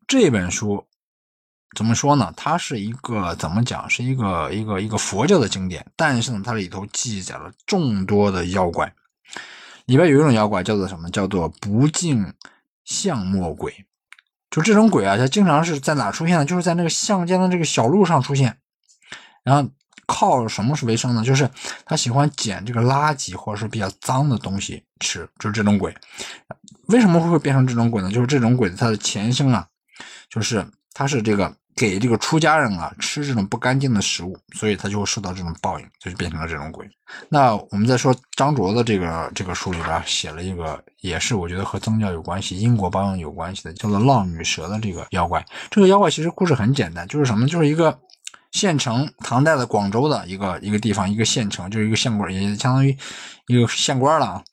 [0.08, 0.84] 这本书。
[1.76, 2.34] 怎么说呢？
[2.38, 3.90] 它是一个怎么讲？
[3.90, 8.94] 是一个一个一个佛教的经典，但是呢，它里头记载了众多的妖怪。
[9.86, 11.10] 里边有一种妖怪叫做什么？
[11.10, 12.34] 叫做不净
[12.86, 13.86] 相末鬼。
[14.50, 16.46] 就这种鬼啊，它经常是在哪出现呢？
[16.46, 18.58] 就是在那个乡间的这个小路上出现。
[19.44, 19.70] 然后
[20.06, 21.24] 靠什么是为生呢？
[21.24, 21.50] 就是
[21.86, 25.94] 他喜欢捡这个垃圾或者是比较脏的东西吃，就是这种鬼。
[26.88, 28.12] 为什么会变成这种鬼呢？
[28.12, 29.68] 就是这种鬼它的前生啊，
[30.30, 31.56] 就是它是这个。
[31.76, 36.88] 给这个出家人啊吃这种不干净的食物，所以他就会受到这种报应，就变成了这种鬼。
[37.30, 45.44] 那我们再说张卓的这个这个书里边写了一个，也是我觉得和宗教有关系、因果报应有关系的，叫做浪女蛇的这个妖怪。
[45.72, 47.48] 这个妖怪其实故事很简单，就是什么？
[47.48, 48.00] 就是一个
[48.52, 52.96] 县城，唐代的广州的一个一个地方，一个县城，就是一个县官，也相当于
[53.48, 54.44] 一个县官了啊。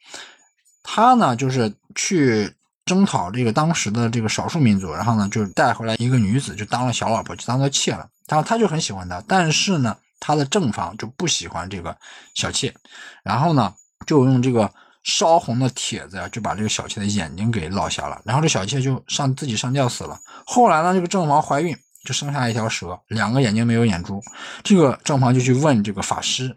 [0.82, 2.52] 他呢，就是去。
[2.90, 8.04] 征讨这个当时的这个少数民族，然后呢，就带回来一个女子，就当了小老婆，就当做妾了。
[8.26, 11.96] 然后他就很喜欢她，但是呢，他的正房就不喜欢这个
[12.34, 12.74] 小妾，
[13.22, 13.72] 然后呢，
[14.08, 14.68] 就用这个
[15.04, 18.20] 烧红的帖子呀，就把这个小妾的眼睛给烙瞎了。
[18.24, 20.18] 然后这小妾就上自己上吊死了。
[20.44, 21.72] 后来呢，这个正房怀孕，
[22.04, 24.20] 就生下一条蛇，两个眼睛没有眼珠。
[24.64, 26.56] 这个正房就去问这个法师。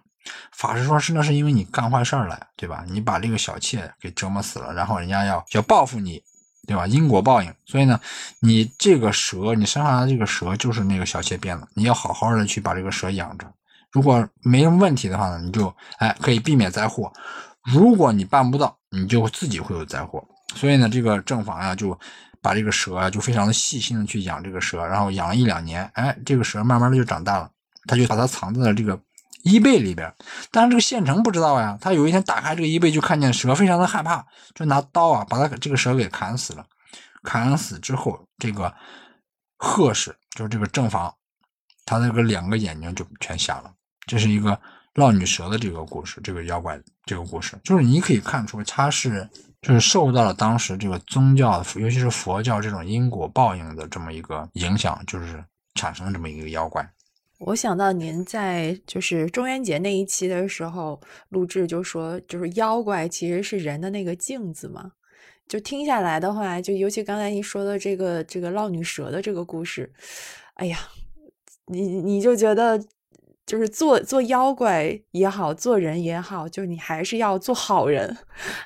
[0.51, 2.83] 法师说：“是那是因为你干坏事儿了，对吧？
[2.87, 6.21] 你把这个小妾给折磨死了，然后人家要要报复你，
[6.67, 6.87] 对吧？
[6.87, 7.53] 因果报应。
[7.65, 7.99] 所以呢，
[8.39, 11.67] 你这个蛇，你生下来这个蛇就是那个小妾变的。
[11.73, 13.45] 你要好好的去把这个蛇养着。
[13.91, 17.11] 如果没什么问题的话呢，你就哎可以避免灾祸。
[17.63, 20.23] 如果你办不到，你就自己会有灾祸。
[20.55, 21.97] 所以呢，这个正房呀，就
[22.41, 27.49] 把这个蛇啊，就非常的细心的去养这个蛇，然后养了一两年，哎，这个蛇慢慢的就长大了。
[27.85, 28.97] 他就把它藏在了这个
[29.43, 30.13] 衣背里边。
[30.51, 34.25] 但是这个县城不知道呀，他有一天打开这个衣背，就看见蛇，非常的害怕，
[34.55, 36.65] 就拿刀啊把他这个蛇给砍死了。
[37.21, 38.73] 砍死之后，这个
[39.57, 41.13] 贺氏就是这个正房，
[41.85, 43.71] 他那个两个眼睛就全瞎了。
[44.05, 44.59] 这是一个
[44.95, 49.25] 烙女蛇的这个故事，这个妖怪这个故事，就是你可以看出他是
[49.61, 55.41] 就是受到了当时这个宗教，尤其是佛教这种因果报应的这么一个影响，就是
[55.75, 56.85] 产生了这么一个妖怪。
[57.45, 64.91] 我想到您在就是中元节那一期的时候录制，就说就是妖怪其实是人的那个镜子嘛。
[65.45, 69.91] 就听下来的话，就尤其刚才你说的这个这个烙女蛇的这个故事，
[70.53, 70.79] 哎呀，
[71.65, 72.81] 你你就觉得
[73.45, 78.17] 就是做做妖怪也好，做人也好，就是你还是要做好人。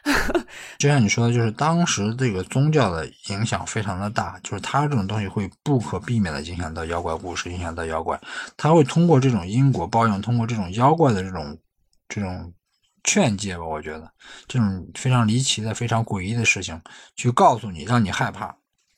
[0.77, 8.19] 就像你说的，就是当时这个宗教的影响非常的大，就是它这种东西会不可避免的影响到妖怪故事，影响到妖怪，
[8.55, 11.57] 它会通过这种因果报应，通过这种妖怪的这种
[12.07, 12.53] 这种。
[13.03, 14.11] 劝诫吧，我觉得
[14.49, 16.77] 这种非常离奇的、非常诡异的事情，
[17.15, 18.53] 去告诉你，让你害怕。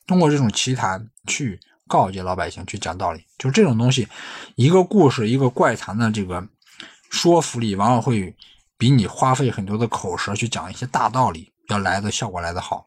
[0.08, 1.60] 通过这种奇谈去
[1.90, 3.20] 告诫老百姓，去讲道理。
[3.36, 4.06] 就这种东西，
[4.54, 6.46] 一个故事、一个怪谈的这个
[7.10, 8.32] 说服力，往往会
[8.78, 12.86] 比你花费很多的口舌去讲一些大道理，要来的效果来得好。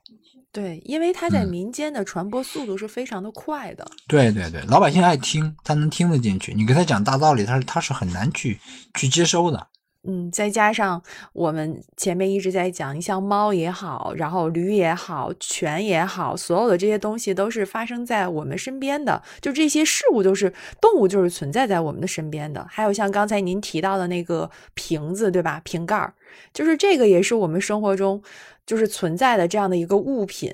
[0.54, 3.86] 对，因为它在民间的传播速度是非常的快的。
[4.08, 6.54] 对对对，老百姓爱听，他能听得进去。
[6.54, 8.60] 你给他讲大道理，他是他是很难去
[8.94, 9.68] 去接收的。
[10.06, 11.02] 嗯，再加上
[11.32, 22.66] 我们前面一直在讲，你像猫也好，然后驴也好，犬也好，所有的这些东西都是发生在我们身边的，就这些事物都是动物，就是存在在我们的身边的。
[22.70, 25.62] 还有像刚才您提到的那个瓶子，对吧？
[25.64, 26.14] 瓶盖，
[26.54, 28.22] 就是这个也是我们生活中
[28.66, 30.54] 就是存在的这样的一个物品。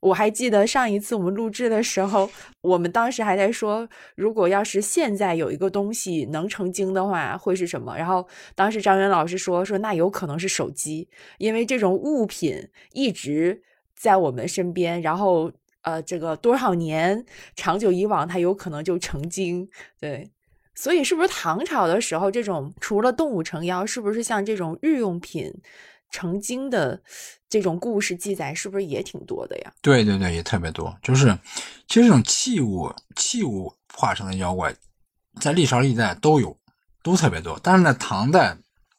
[0.00, 2.30] 我还记得上一次我们录制的时候，
[2.62, 7.94] 我们当时还在说，如果要是现在有一个东西能成精的话，会是什么？
[7.94, 13.62] 然后当时张元老师说说，那有可能是手机，因为这种物品一直
[13.94, 17.22] 在我们身边，然后呃，这个多少年
[17.54, 19.68] 长久以往，它有可能就成精。
[20.00, 20.30] 对，
[20.74, 25.52] 所以是不是唐朝的时候，这种除了动物成妖，是不是像这种日用品
[26.10, 27.02] 成精的？
[27.50, 29.72] 这种故事记载是不是也挺多的呀？
[29.82, 30.96] 对对对，也特别多。
[31.02, 31.36] 就是
[31.88, 34.72] 其实这种器物器物化成的妖怪，
[35.40, 36.56] 在历朝历代都有，
[37.02, 37.58] 都特别多。
[37.60, 38.56] 但是呢，唐代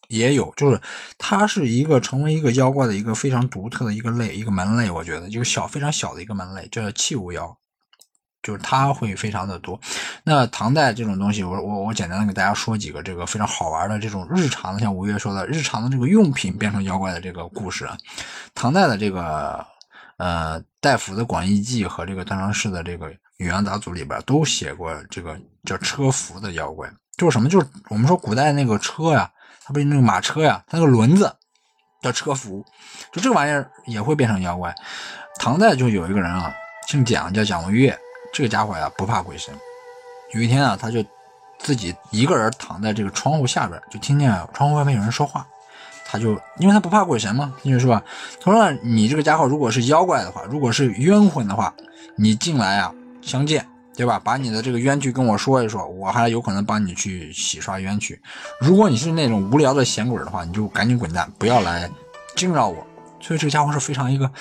[0.10, 0.82] 也有，就是
[1.18, 4.92] 它是一个成为一个妖怪的一个非常独特的一个类一个门类。
[4.92, 7.58] 我觉得就是小非常小的一个门类，叫器物妖。
[8.44, 9.80] 就是它会非常的多。
[10.24, 17.98] 那唐代这种东西，我我我简单的给大家说几个这个非常好玩的这种日常的，像吴越说的日常的这个用品变成妖怪的这个故事啊。
[18.56, 19.66] 唐代的这个
[20.18, 27.48] 呃戴府的《广义记》和这个段成式的这个《宇阳杂族里边都写过这个叫车服的妖怪，就是什么？
[27.48, 29.32] 就是我们说古代那个车呀，
[29.64, 31.36] 它不是那个马车呀，它那个轮子
[32.02, 32.66] 叫车服，
[33.12, 34.74] 就这玩意儿也会变成妖怪。
[35.40, 36.54] 唐代就有一个人啊，
[36.88, 37.98] 姓蒋，叫蒋文岳。
[38.34, 39.54] 这个家伙呀不怕鬼神，
[40.34, 41.04] 有一天啊，他就
[41.60, 45.46] 自己一个人躺在这个窗户下边，就听见窗户外面有人说话，
[46.06, 48.02] 他就因为他不怕鬼神嘛，他就说
[48.40, 51.74] ：“他说你这个家伙如果是妖怪的话，如果是冤魂的话，
[52.16, 54.20] 你进来啊相见，对吧？
[54.24, 58.20] 把你的这个冤屈跟我说一说，我还有可能帮你去洗刷冤屈。
[58.60, 61.90] 如果你是那种无聊的闲鬼的话，你就赶紧滚蛋，不要来
[62.36, 62.88] 惊扰我。
[63.20, 64.32] 所以这个家伙是非常一个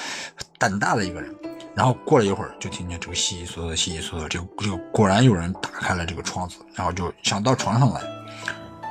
[0.58, 1.34] 胆大的一个人。”
[1.74, 8.00] 然后过了一会儿，就听见这个悉悉嗦嗦、悉悉嗦嗦，这个这个果然有人打开了这个窗子，然后就想到床上来。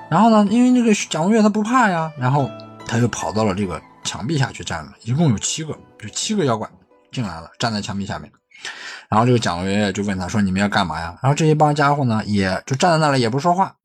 [0.09, 2.49] 然后呢，因为那个蒋文月他不怕呀，然后
[2.85, 4.93] 他就跑到了这个墙壁下去站了。
[5.03, 6.67] 一共有七个，就七个妖怪
[7.11, 8.31] 进来了，站在墙壁下面。
[9.07, 13.75] 然后这个蒋文月就问他说：“你们要干嘛呀？”然后这一帮家伙呢，也就站在那里也不说话。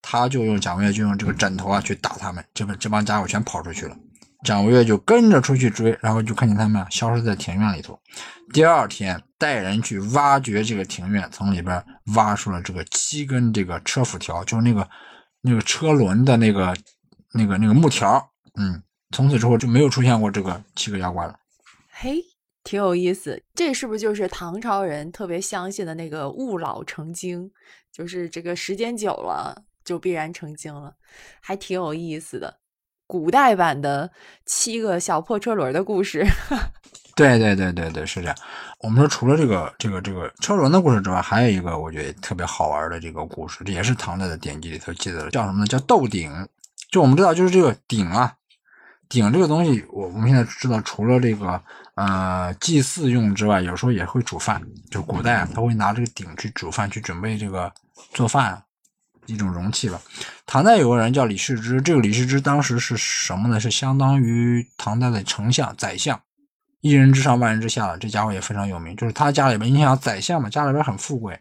[0.00, 3.96] 他就用蒋文月就用这个枕头啊去打他们，这这帮家伙全跑出去了。
[4.44, 7.98] 蒋文月就跟着出去追，然后就看见他们消失在庭院里头。
[8.52, 11.82] 第二天带人去挖掘这个庭院，从里边
[12.14, 14.88] 挖出了这个七根这个车辐条，就是那个
[15.40, 16.76] 那个车轮的那个
[17.32, 18.30] 那个那个木条。
[18.58, 21.34] 嗯，从此之后就没有出现过这个七个妖怪了。
[21.90, 22.20] 嘿，
[22.64, 23.42] 挺有意思。
[23.54, 27.50] 这是不是就是唐朝人特别相信的那个物老成精？
[27.92, 30.94] 就是这个时间久了就必然成精了，
[31.40, 32.58] 还挺有意思的。
[33.12, 34.10] 古代版的
[34.46, 36.26] 七个小破车轮的故事，
[37.14, 38.34] 对对对对对，是这样。
[38.78, 45.66] 我们说除了这个这个这个车轮的故事之外，还有一个我觉得特别好玩的这个故事，这也是唐代的典籍里头记载的，叫什么呢？
[45.66, 46.32] 叫斗鼎。
[46.90, 48.32] 就我们知道，就是这个鼎啊，
[49.10, 51.60] 鼎这个东西，我我们现在知道，除了这个
[51.96, 54.58] 呃祭祀用之外，有时候也会煮饭。
[54.90, 57.70] 就古代啊，他会拿这个鼎去煮饭，去准备这个
[58.14, 58.62] 做饭。
[59.26, 60.00] 一种容器吧。
[60.46, 63.60] 唐代有个人叫李世之，这个李世之当时是什么呢？
[63.60, 66.20] 是相当于唐代的丞相、宰相，
[66.80, 67.96] 一人之上，万人之下了。
[67.98, 71.40] 这家伙也非常有名，就是他家里边，你想宰相嘛，家里边很富贵，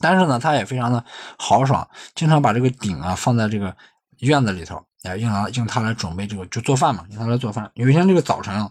[0.00, 1.04] 但是呢，他也非常的
[1.38, 3.76] 豪爽，经常把这个鼎啊放在这个
[4.20, 7.70] 院子里头，哎，用来用它来准备这个就做饭嘛，用它来做饭。
[7.74, 8.70] 有一天这个早晨啊。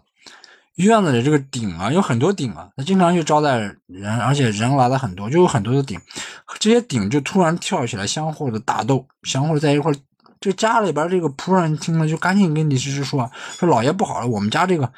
[0.76, 6.00] 院子里这个鼎啊，有很多鼎啊，他经常去招待人，而且人来的很多，就有很多的鼎。
[6.60, 9.96] 这些鼎就突然跳起来，相互的打斗，相互在一块儿。
[10.42, 14.92] 这家里边这个仆人听了，就赶紧跟李师师说：“说老爷不好了，我们家这个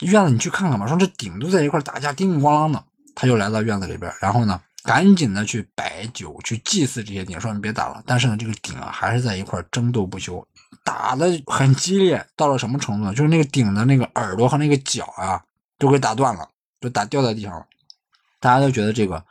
[0.00, 0.86] 院子你去看看吧。
[0.86, 2.82] 说这鼎都在一块打架，叮叮咣啷的。”
[3.14, 8.02] 他就来到院子里边，然后呢，赶紧的去摆酒，去祭祀这些鼎，说你别打了。
[8.04, 10.44] 但是呢，这个鼎啊，还是在一块争斗不休。
[10.82, 13.14] 打的很激烈，到了什么程度呢？
[13.14, 15.42] 就是那个顶的那个耳朵和那个脚啊，
[15.78, 16.48] 都给打断了，
[16.80, 17.66] 就打掉在地上了。
[18.40, 19.24] 大家都觉得这个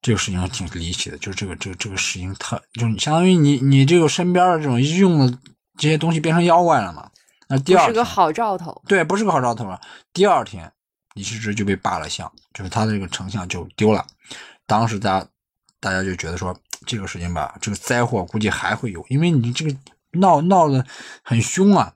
[0.00, 5.38] 这个事情挺离奇的，就是这个这个这个事情特，就是相当于你你这个身边的这种用的
[5.76, 7.10] 这些东西变成妖怪了嘛？
[7.48, 9.80] 那第二是个好兆头，对，不是个好兆头了。
[10.12, 10.70] 第二天，
[11.14, 14.06] 李世之就被罢了相，就是他的这个丞相就丢了。
[14.66, 15.26] 当时大家
[15.80, 19.74] 大家就觉得说这个事情吧，这个灾祸估计还会有，因为你这个。
[20.12, 20.84] 闹闹得
[21.22, 21.92] 很凶啊，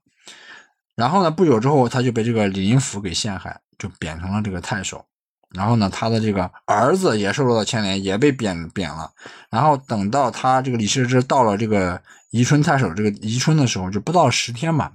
[0.95, 5.05] 然后呢，不久之后他就被这个李林甫给陷害，就贬成了这个太守。
[5.51, 9.11] 然后呢，他的这个儿子也受到了牵连，也被贬贬了。
[9.51, 12.01] 然后等到他这个李世之到了这个
[12.31, 14.93] 宜春太守这个宜春的时候，就不到十天吧，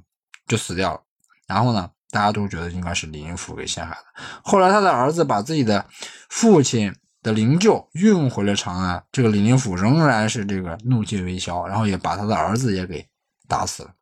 [0.47, 1.01] 就死掉了。
[1.47, 4.23] 然后呢，大家都觉得应该是李林甫给陷害的。
[4.43, 5.85] 后来他的儿子把自己的
[6.29, 6.95] 父亲。
[7.23, 13.05] 的灵柩运回了长安，这个李林甫仍然是这个怒气未消，然后也把他的儿子也给
[13.47, 13.93] 打死了。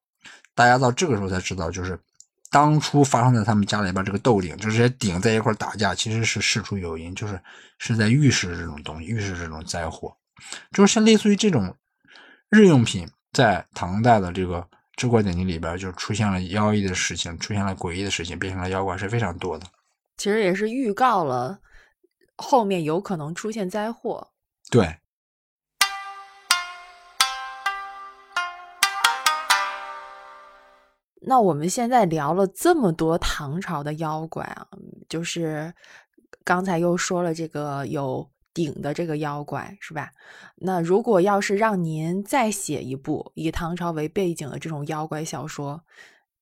[0.53, 1.99] 大家到这个时候才知道，就是
[2.49, 7.39] 当初发生在他们家里边这个斗鼎，就是这些鼎在一块打架，其实是事出有因，就是
[7.77, 10.15] 是在预示这种东西，预示这种灾祸，
[10.71, 11.75] 就是像类似于这种
[12.49, 19.65] 日用品，在唐代的这个志怪典籍里边就出现了妖异的事情，出现了诡异的事情，变成了妖怪是非常多的。
[20.15, 21.59] 其实也是预告了。
[22.37, 24.31] 后面有可能出现灾祸，
[24.69, 24.97] 对。
[31.27, 34.67] 那我们现在聊了这么多唐朝的妖怪啊，
[35.09, 35.73] 就是
[36.43, 40.11] 刚才又说了这个有鼎的这个妖怪，是吧？
[40.57, 45.81] 那如果要是让您再写一部以唐朝为背景的这种妖怪小说，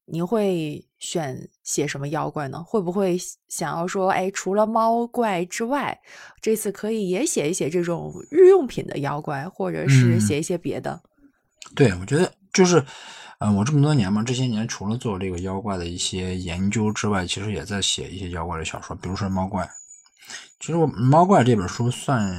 [0.06, 2.62] 您会选写什么妖怪呢？
[2.62, 5.97] 会不会想要说，哎，除了猫怪之外，
[6.41, 11.01] 这次可以也写一写这种日用品的妖怪，或者是写一些别的？
[11.74, 12.84] 对，我觉得就是，
[13.39, 19.68] 嗯，我这么多年嘛，这些年除了做这个妖怪的一些研究之外，其实也在写一些妖怪的小说，比如说猫怪。
[20.60, 22.34] 其实我猫怪这本书算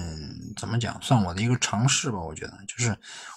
[0.56, 1.00] 怎么讲？
[1.02, 2.18] 算我的一个尝试吧。
[2.18, 2.96] 我觉得，就是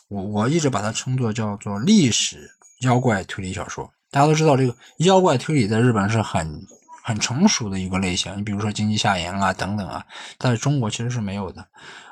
[0.09, 2.49] 我我一直把它称作叫做历史
[2.81, 3.89] 妖怪推理小说。
[4.09, 6.65] 大家都知道，这个妖怪推理在日本是很
[7.03, 8.35] 很成熟的一个类型。
[8.37, 10.05] 你比如说《经济夏言》啊等等啊，
[10.39, 11.67] 在中国其实是没有的。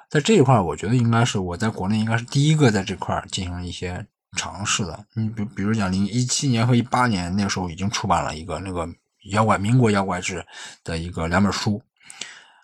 [0.10, 4.06] 在这一块，我觉得应该是我在国内应该是第一个在这块进行一些
[4.38, 5.06] 尝试的。
[5.14, 8.88] 你比比如讲，零一七年和一八年那时候已经出版了一个那个
[9.32, 10.46] 妖怪民国妖怪志
[10.84, 11.82] 的一个两本书。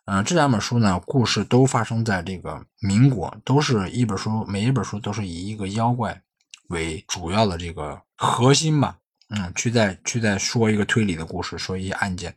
[0.06, 6.22] 嗯，这两本书呢，故事都发生在这个民国，都是一本书，每一本书都是以一个妖怪
[6.70, 8.98] 为主要的这个核心吧。
[9.34, 12.36] 嗯，去再去再说一个推理的故事，说一些案件。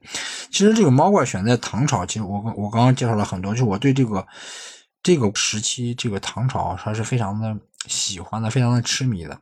[0.51, 4.25] 其实这个猫怪选在唐朝，其实我我刚刚介绍了很多，就我对这个
[5.03, 7.57] 这个时期这个唐朝还是非常的
[7.89, 9.37] 喜欢的，非常的痴迷的。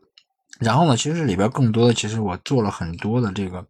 [0.61, 3.67] 然后呢，其实这里边更多的，其实我做了很多的这个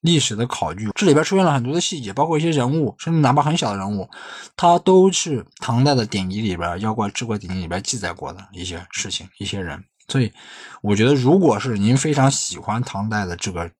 [0.00, 4.08] 历史的考据，这里边出现了很多的细节，包括一些人物，甚至哪怕很小的人物，
[4.56, 9.84] 它都是唐代的典籍里边妖怪志怪典籍里边记载过的一些事情，一些人。
[10.08, 10.32] 所以，
[10.82, 13.70] 我觉得，如果是您非常喜欢唐代的这个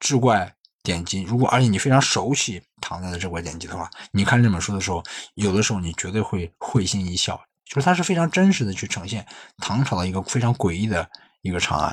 [0.00, 0.52] 志怪
[0.82, 5.02] 典籍，如果而且你非常熟悉唐代的志怪典籍的话，你看这本书的时候，
[5.34, 9.24] 有的时候你绝对会会心一笑，就是它是非常真实的去呈现
[9.58, 11.08] 唐朝的一个非常诡异的
[11.42, 11.90] 一个长安。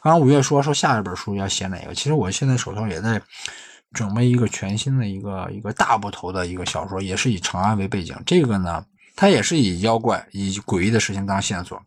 [0.00, 3.20] 刚刚五月说说下一本书要写哪个，其实我现在手头也在
[3.92, 8.16] 准备一个全新的一个一个大部头的一个小说，也是以长安为背景。
[8.24, 8.84] 这个呢，
[9.14, 11.82] 它也是以妖怪、以诡异的事情当线索。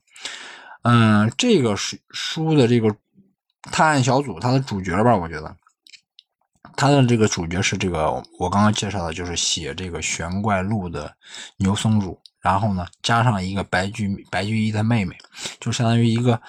[0.83, 2.95] 嗯，这个书书的这个
[3.63, 5.55] 探案小组，它的主角吧，我觉得
[6.75, 11.15] 他的这个主角是这个我刚刚介绍的，就是写这个玄怪录的
[11.57, 15.15] 牛僧孺，然后呢，加上一个白居白居易的妹妹，
[15.59, 16.41] 就相当于一个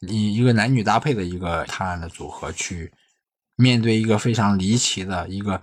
[0.00, 2.92] 一一个男女搭配的一个探案的组合，去
[3.54, 5.62] 面对一个非常离奇的一个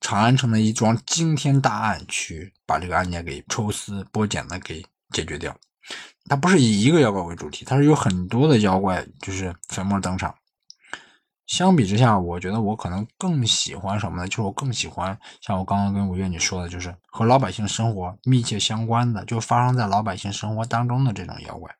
[0.00, 5.56] 长安城的一桩惊天大案，去把这个案件给抽丝剥茧的给解决掉。
[6.28, 10.34] 它不是以一个妖怪为主题，它是有很多的妖怪就是粉墨登场。
[11.46, 14.26] 相比之下，我觉得我可能更喜欢什么呢？
[14.28, 21.70] 就是我更喜欢像我刚刚跟五月你说的，就是和老百姓生活密切相关的，就发生在老百姓生活当中的这种妖怪。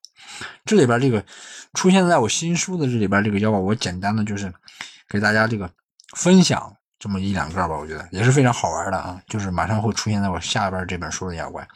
[0.66, 1.24] 这里边这个
[1.72, 4.52] 出现在我新书的这里边这个妖怪，我简单的就是
[5.08, 5.70] 给大家这个
[6.16, 9.22] 分享这么一两个吧，我觉得也是非常好玩的啊。
[9.26, 11.66] 就是马上会出现在我下边这本书的妖怪。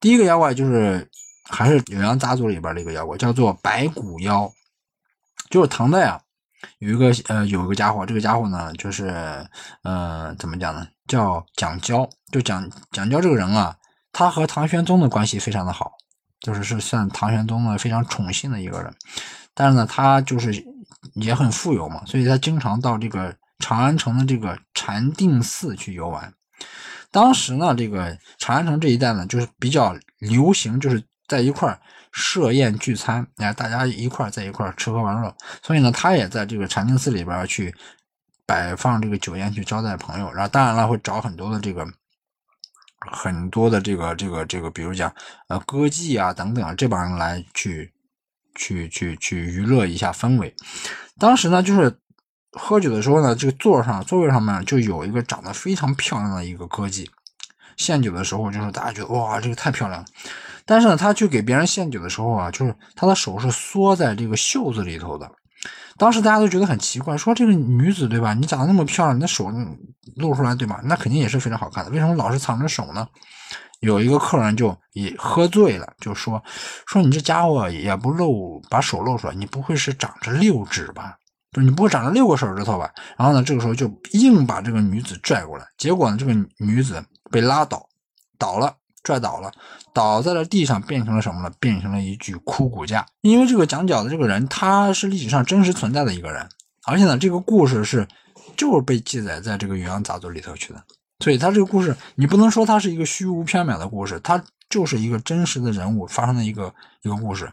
[0.00, 1.08] 第一个妖怪就是
[1.52, 4.50] 还是酉阳杂族里边的一个妖怪，叫做白骨妖，
[5.50, 6.20] 就是唐代啊。
[6.78, 9.08] 有一个呃，有一个家伙，这个家伙呢，就是
[9.82, 10.86] 呃，怎么讲呢？
[11.08, 13.76] 叫蒋娇，就蒋蒋娇这个人啊，
[14.12, 15.92] 他和唐玄宗的关系非常的好，
[16.40, 18.94] 就是是算唐玄宗呢非常宠信的一个人。
[19.54, 20.64] 但是呢，他就是
[21.14, 26.32] 也很富有嘛，所以他经常到这个长安城的这个禅定寺去游玩。
[27.10, 31.80] 当时呢，这个长安城这一带呢，就是比较流行，就是在一块儿。
[32.14, 37.74] 设宴聚餐，哎，大家一块在一块吃喝玩乐，所以呢，他也在这个禅定寺里边去
[38.44, 41.86] 摆放这个酒宴去招待朋友，然后当然了会找很多的这个
[43.10, 45.10] 很多的这个这个这个，比如讲
[45.48, 47.90] 呃歌妓啊等等这帮人来去
[48.54, 50.54] 去去去娱乐一下氛围。
[51.18, 51.98] 当时呢，就是
[52.50, 57.08] 喝酒的时候呢，这个座上座位上面就有一个长得非常漂亮的一个歌妓，
[57.78, 60.06] 献酒的时候就是大家觉得哇，这个太漂亮了。
[60.72, 65.30] 但是呢，他去给别人献酒的时候啊，就是他的手是缩在这个袖子里头的。
[65.98, 68.32] 当时大家都觉得很奇怪，说这个女子对吧？
[68.32, 69.52] 你长得那么漂亮，你的手
[70.16, 70.80] 露出来对吧？
[70.84, 71.90] 那肯定也是非常好看的。
[71.90, 73.06] 为什么老是藏着手呢？
[73.80, 76.42] 有一个客人就也喝醉了，就说
[76.86, 81.14] 说你这家伙也不露，把手露出来，你不会是长着六指吧？
[81.52, 82.90] 就是你不会长着六个手指头吧？
[83.18, 87.86] 然后呢，这个时候就硬把这个女子拽过来，结果呢，这个女子被拉倒，
[88.38, 88.74] 倒了。
[89.02, 89.50] 拽倒了，
[89.92, 91.50] 倒在了地上，变成了什么呢？
[91.58, 93.04] 变成了一具枯骨架。
[93.22, 96.48] 因为这个讲脚的这个人，他是历史上真实存在的一个人，
[96.86, 98.06] 而且呢，这个故事是
[98.56, 100.82] 就是被记载在这个《酉阳杂族里头去的。
[101.18, 107.52] 所以，他这个故事你不能说他是一个虚无缥缈的故事，他就是一个真实的人物发生的一个一个故事。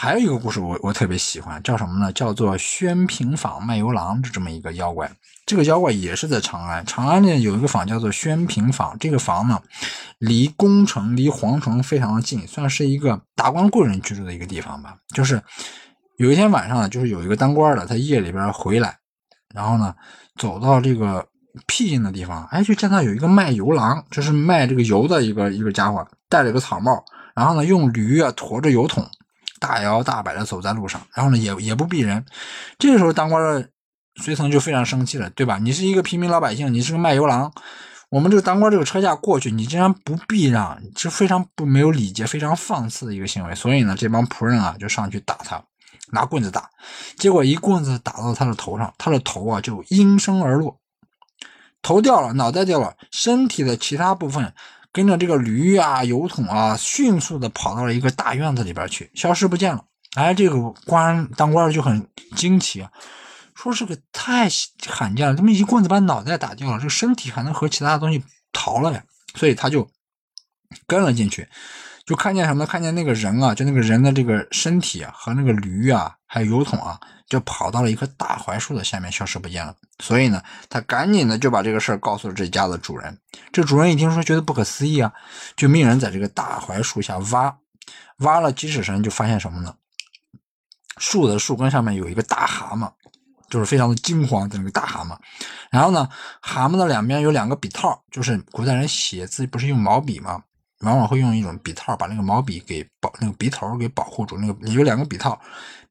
[0.00, 2.12] 还有一个故事，我我特别喜欢，叫什么呢？
[2.12, 5.10] 叫做宣平坊卖油郎的这么一个妖怪。
[5.44, 9.60] 这个妖怪也是在长安，长安呢有一个坊叫做宣平坊，这个坊呢
[10.18, 14.94] 离宫城、离皇城非常的近，算是一个达官贵人居住的一个地方吧。
[15.12, 15.42] 就是
[16.18, 18.96] 有一天晚上呢，就是有一个当官的，他夜里边回来，
[19.52, 19.92] 然后呢
[20.36, 21.26] 走到这个
[21.66, 27.04] 僻静的地方，哎，就见到有一个卖油郎，就是卖这个油的一个一个家伙，戴了个草帽，
[27.34, 29.04] 然后呢用驴啊驮着油桶。
[29.58, 32.24] 大摇大摆的走在路上，然后呢，也也不避人。
[32.78, 33.68] 这个时候，当官的
[34.16, 35.58] 随从就非常生气了，对吧？
[35.58, 37.52] 你是一个平民老百姓，你是个卖油郎，
[38.10, 43.54] 我们这个当官这个车架过去，你竟然不避让，是非常不没有礼节、非常放肆的一个行为。
[43.54, 45.62] 所以呢，这帮仆人啊就上去打他，
[46.12, 46.70] 拿棍子打，
[47.16, 50.80] 结果一棍子打到他的头上，他的头啊就应声而落，
[51.82, 54.52] 头掉了，脑袋掉了，身体的其他部分。
[54.92, 59.84] 跟着这个驴啊、油桶啊，迅速的跑到了一个大院子里边去，消失不见了。
[60.14, 62.90] 哎，这个官当官的就很惊奇啊，
[63.54, 64.48] 说这个太
[64.86, 69.02] 罕见了，这么一棍子把脑袋打掉了，这个身体还能和其他的东西逃了呀？
[69.34, 69.88] 所以他就
[70.86, 71.46] 跟了进去，
[72.08, 72.64] 就看见什么？
[72.64, 76.98] 看见那个人啊，就那个人的这个身体啊，和那个驴啊，还有油桶啊。
[77.28, 79.74] 就跑到了一棵大槐树的下面，消失不见了。
[79.98, 83.18] 所以呢，他赶紧的就把这个事儿告诉了这家的主人。
[83.52, 85.12] 这主人一听说，觉得不可思议啊，
[85.54, 87.54] 就命人在这个大槐树下挖，
[88.20, 89.74] 挖了几尺深，就发现什么呢？
[90.96, 92.90] 树的树根上面有一个大蛤蟆，
[93.50, 95.14] 就是非常的惊慌的那个大蛤蟆。
[95.70, 96.08] 然后呢，
[96.40, 100.42] 蛤蟆的两边有两个笔套，就是古代人写字不是用毛笔吗？
[100.80, 104.38] 往往会用一种笔套把那个毛笔给保那个笔头给保护住。
[104.38, 105.40] 那个有两个笔套。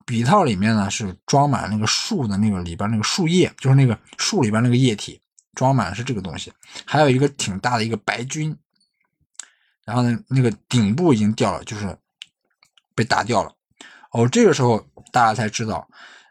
[0.06, 5.20] 笔套里面呢是装满那个树的那个里边那个树叶，就是那个树里边那个液体，
[5.54, 6.50] 装满是这个东西。
[6.86, 8.58] 还有一个挺大的一个白菌，
[9.84, 11.98] 然后呢那个顶部已经掉了，就是
[12.96, 13.52] 被打掉了。
[14.14, 14.80] 哦，这个时候
[15.12, 15.86] 大家才知道，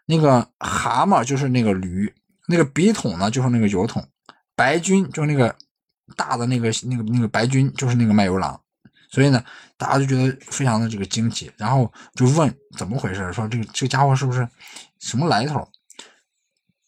[0.07, 2.11] 那个蛤蟆就是那个驴，
[2.49, 4.09] 那个笔筒呢就是那个油桶，
[4.55, 5.55] 白菌就是那个
[6.15, 8.61] 大的那个那个那个白菌就是那个卖油郎。
[9.09, 9.43] 所以呢，
[9.79, 14.47] 大家就觉得非常的这个惊奇，然后就问怎么回事，说这个这个家伙是不是
[14.99, 15.67] 什么来头？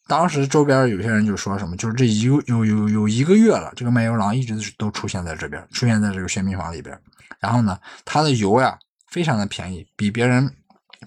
[0.08, 6.98] 当时周边有些人就说什么，就是这一个有有有一个月了，这个卖油郎一直都出现在这边，出现在这个玄冥坊里边。
[7.38, 8.76] 然后呢，他的油呀
[9.10, 10.50] 非常的便宜，比别人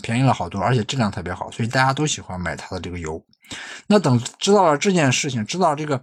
[0.01, 3.23] 便宜了好多，而且质量特别好，所以大家都喜欢买他的这个油。
[3.87, 6.01] 那等知道了这件事情，知道这个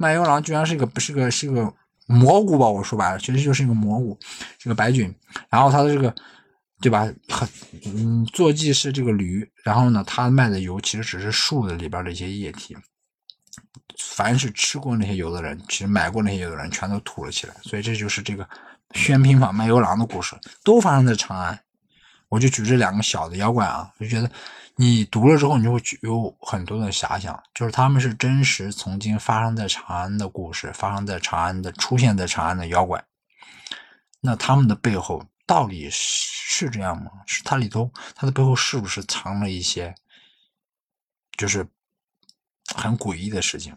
[0.00, 1.72] 卖油郎居然是个不是个是个。
[2.12, 4.18] 蘑菇吧，我说白了，其实就是一个蘑菇，
[4.58, 5.14] 这个白菌。
[5.48, 6.12] 然后它的这个，
[6.80, 7.08] 对吧？
[7.28, 7.48] 很
[7.84, 12.76] 嗯，坐骑是这个驴，然后呢，它卖的油其实只是树的里边的一些液体。
[13.96, 17.54] 凡是吃过那些油的人，其实买过那些油的人，全都吐了起来。
[17.62, 18.44] 所以这就是这个
[18.92, 21.56] 宣平坊卖油郎的故事，都发生在长安。
[22.28, 24.28] 我就举这两个小的妖怪啊，就觉得
[24.80, 33.04] 你读了之后，你就会有很多的遐想，就是他们是真实曾经发生在长安的故事，发生在长安的出现在长安的妖怪。
[34.22, 37.10] 那他们的背后到底是这样吗？
[37.26, 39.94] 是它里头，它的背后是不是藏了一些，
[41.36, 41.68] 就是
[42.74, 43.76] 很诡异的事情？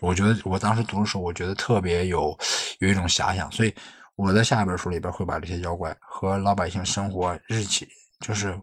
[0.00, 2.36] 我觉得我当时读的时候，我觉得特别有
[2.80, 3.72] 有一种遐想，所以
[4.16, 7.88] 我在下一本书里边会把这些妖怪和老百姓生活日期
[8.18, 8.60] 就是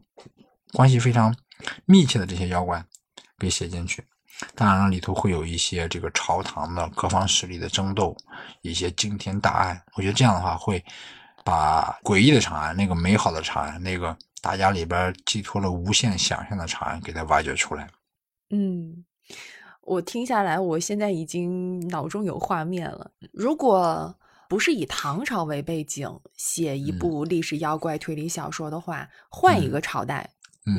[0.74, 1.34] 关系非常
[1.86, 2.84] 密切的这些妖怪
[3.38, 4.04] 给写进去。
[4.54, 8.16] 当然了，里头会有一些这个朝堂的各方势力的争斗，
[8.62, 9.82] 一些惊天大案。
[9.96, 10.84] 我觉得这样的话会
[11.44, 17.88] 把诡异的长安，那个美好的长安，那个大家里边寄托了无限想象的长安，给它挖掘出来。
[18.50, 19.06] 嗯。
[19.82, 23.12] 我听下来，我现在已经脑中有画面了。
[23.32, 24.16] 如果
[24.50, 30.28] 不是以唐朝为背景写一部历史妖怪推理小说的话，换一个朝代，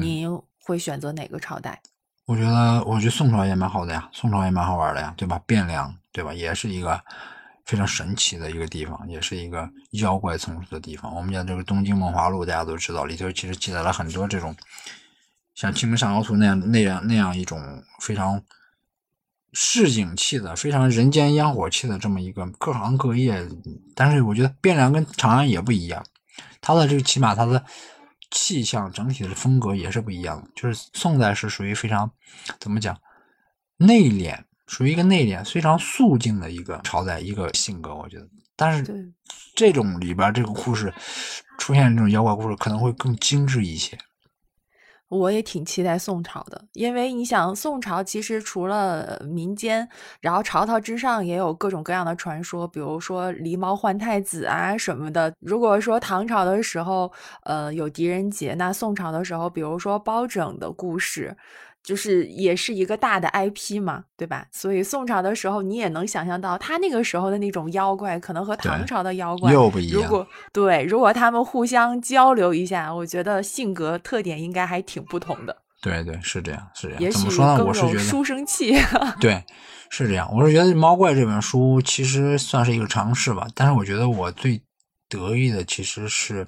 [0.01, 0.29] 您
[0.67, 1.81] 会选择哪个朝代？
[2.27, 5.41] 我觉得，我觉得宋朝也蛮好的呀，宋朝也蛮好玩的呀，对吧？
[5.47, 6.35] 汴梁，对吧？
[6.35, 7.01] 也是一个
[7.65, 11.15] 非常神奇的一个地方，也是一个妖怪丛生的地方。
[11.15, 14.55] 我们讲这个《东京梦华录》，大家都知道，里头其实记载了很多这种
[15.55, 17.61] 像《清明上河图》那样、那样、那样一种
[18.01, 18.43] 非常。
[19.59, 23.49] 市井气的，非常人间烟火气的这么一个各行各业，
[23.95, 26.05] 但是我觉得汴梁跟长安也不一样，
[26.61, 27.65] 它的这个起码它的
[28.37, 30.51] 气象整体的风格也是不一样的。
[30.55, 32.11] 就是宋代是属于非常
[32.61, 32.95] 怎么讲
[33.79, 38.29] 内敛，属于一个内敛非常肃静的一个朝代一个性格，我觉得。
[38.55, 39.13] 但是
[39.55, 40.93] 这种里边这个故事
[41.59, 43.99] 出现这种妖怪故事可能会更精致一些。
[45.09, 49.89] 我也挺期待宋朝的，因为你想，宋朝其实除了民间，
[50.21, 55.33] 然后朝堂之上也有各种各样的传说，比如说狸猫换太子啊什么的。
[55.41, 57.13] 如果说唐朝的时候，
[57.45, 61.37] 呃，有狄仁杰，那宋朝的时候，比如说包拯的故事。
[61.87, 64.45] 就是也是一个大的 IP 嘛，对吧？
[64.51, 70.03] 所以宋朝的时候，你也能想象到他那个时候的那种妖怪，可能和唐朝的妖怪又不一样。
[70.03, 75.57] 如果对，如果他们互相交流一下，我觉得性格特点应该还挺不同的。
[75.81, 77.01] 对对，是这样，是这样。
[77.01, 78.75] 也许更有书生气。
[79.21, 79.45] 对，
[79.89, 80.29] 是这样。
[80.35, 84.61] 我是觉得《猫怪》这本书其实算是一个尝试吧，但是我觉得我最
[85.09, 86.45] 得意的其实是。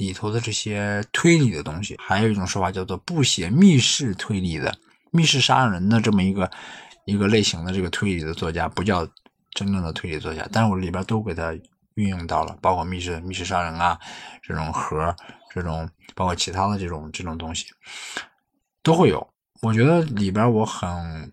[0.00, 4.74] 里头的这些推理的东西，还有一种说法叫做不写密室推理的、
[5.10, 6.50] 密室杀人的这么一个
[7.04, 9.06] 一个类型的这个推理的作家，不叫
[9.52, 11.52] 真正的推理作家，但是我里边都给他
[11.96, 13.98] 运用到了，包括密室密室杀人啊，
[14.42, 15.14] 这种盒，
[15.52, 17.66] 这种包括其他的这种这种东西
[18.82, 19.28] 都会有。
[19.60, 21.30] 我觉得里边我很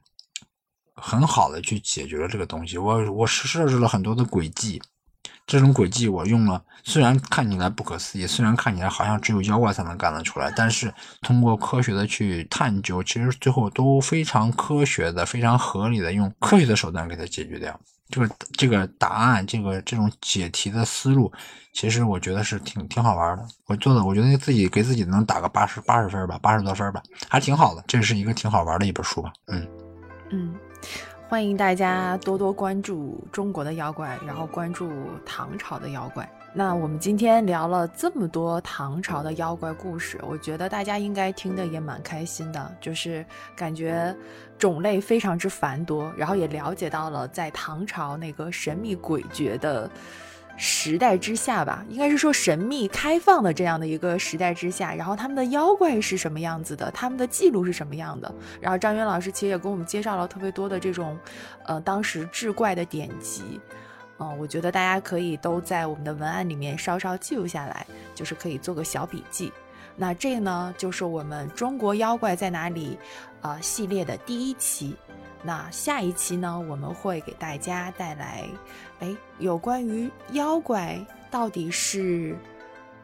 [0.93, 4.81] 很好的去解决了这个东西，我我设置了很多的轨迹。
[5.47, 17.79] 这种轨迹我用了，虽然看起来不可思议，虽然看起来好像只有妖怪才能干得出来，但是通过科学的去探究，其实最后都非常科学的、非常合理的用科学的手段给它解决掉。
[18.09, 21.31] 这个这个答案，这个这种解题的思路，
[21.73, 23.45] 其实我觉得是挺挺好玩的。
[23.67, 27.83] 我做的，我觉得自己给自己能打个八十八十分吧，八十多分吧，还挺好的。
[27.87, 29.67] 这是一个挺好玩的一本书吧，嗯
[30.31, 30.55] 嗯。
[31.29, 34.89] 欢迎大家多多关注中国的妖怪，然后关注
[35.25, 36.27] 唐朝的妖怪。
[36.53, 43.25] 那我们今天聊了这么多唐朝的妖怪故事，我觉得大家应该听得也蛮开心的，就是
[43.57, 44.15] 感觉
[44.57, 49.91] 种类非常之繁多，然后也了解到了在唐朝那个神秘诡谲的。
[50.59, 58.33] 时代之下吧，应该是说神秘开放的这样的一个时代之下，然后他们的妖怪是什么样子的，他们的记录是什么样的。
[58.59, 61.17] 然后张元老师其实也给我们介绍了特别多的这种，
[61.65, 63.61] 呃，当时志怪的典籍，
[64.17, 67.85] 嗯，我觉得大家可以都在我们的文案里面稍稍记录下来，
[68.15, 69.53] 就是可以做个小笔记。
[69.95, 72.97] 那这呢，就是我们中国妖怪在哪里，
[73.41, 74.95] 呃，系列的第一期。
[75.43, 78.43] 那下一期呢，我们会给大家带来，
[78.99, 80.99] 哎，有关于妖怪
[81.29, 82.35] 到底是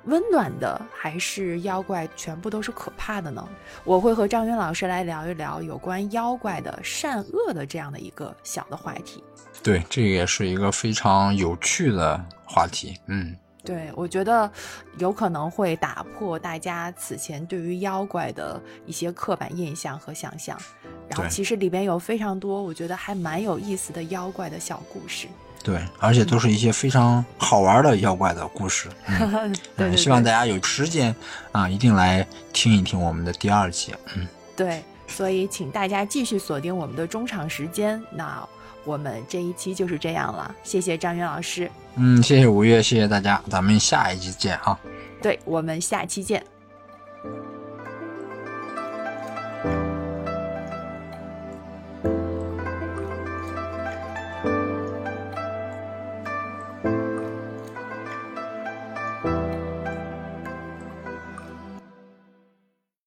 [0.05, 3.47] 温暖的，还是妖怪全部都是可怕的呢？
[3.83, 9.23] 我会和张云老师来聊一聊有关妖怪的善恶的这样的一个小的话题。
[9.61, 12.99] 对，这个也是一个非常有趣的话题。
[13.07, 13.33] 嗯，
[13.63, 14.51] 对，我觉得
[14.97, 20.59] 有可能会打破大家此前对于妖怪的一些刻板印象和想象。
[21.07, 25.27] 然后其实里边有非常多我觉得还蛮有意思的妖怪的小故事。
[25.63, 28.89] 对，而且都是一些非常好玩的妖怪的故事。
[29.07, 31.15] 嗯，对对嗯希望大家有时间
[31.53, 33.95] 啊，一定来听一听我们的第二期。
[34.15, 34.27] 嗯，
[34.57, 38.03] 对，所以请大家继续锁定我们的中场时间。
[38.11, 38.45] 那
[38.83, 41.71] 我们这一期就是这样了，谢谢张云老师。
[41.95, 44.77] 嗯，谢谢五月，谢谢大家，咱们下一期见啊。
[45.21, 46.45] 对我们下期见。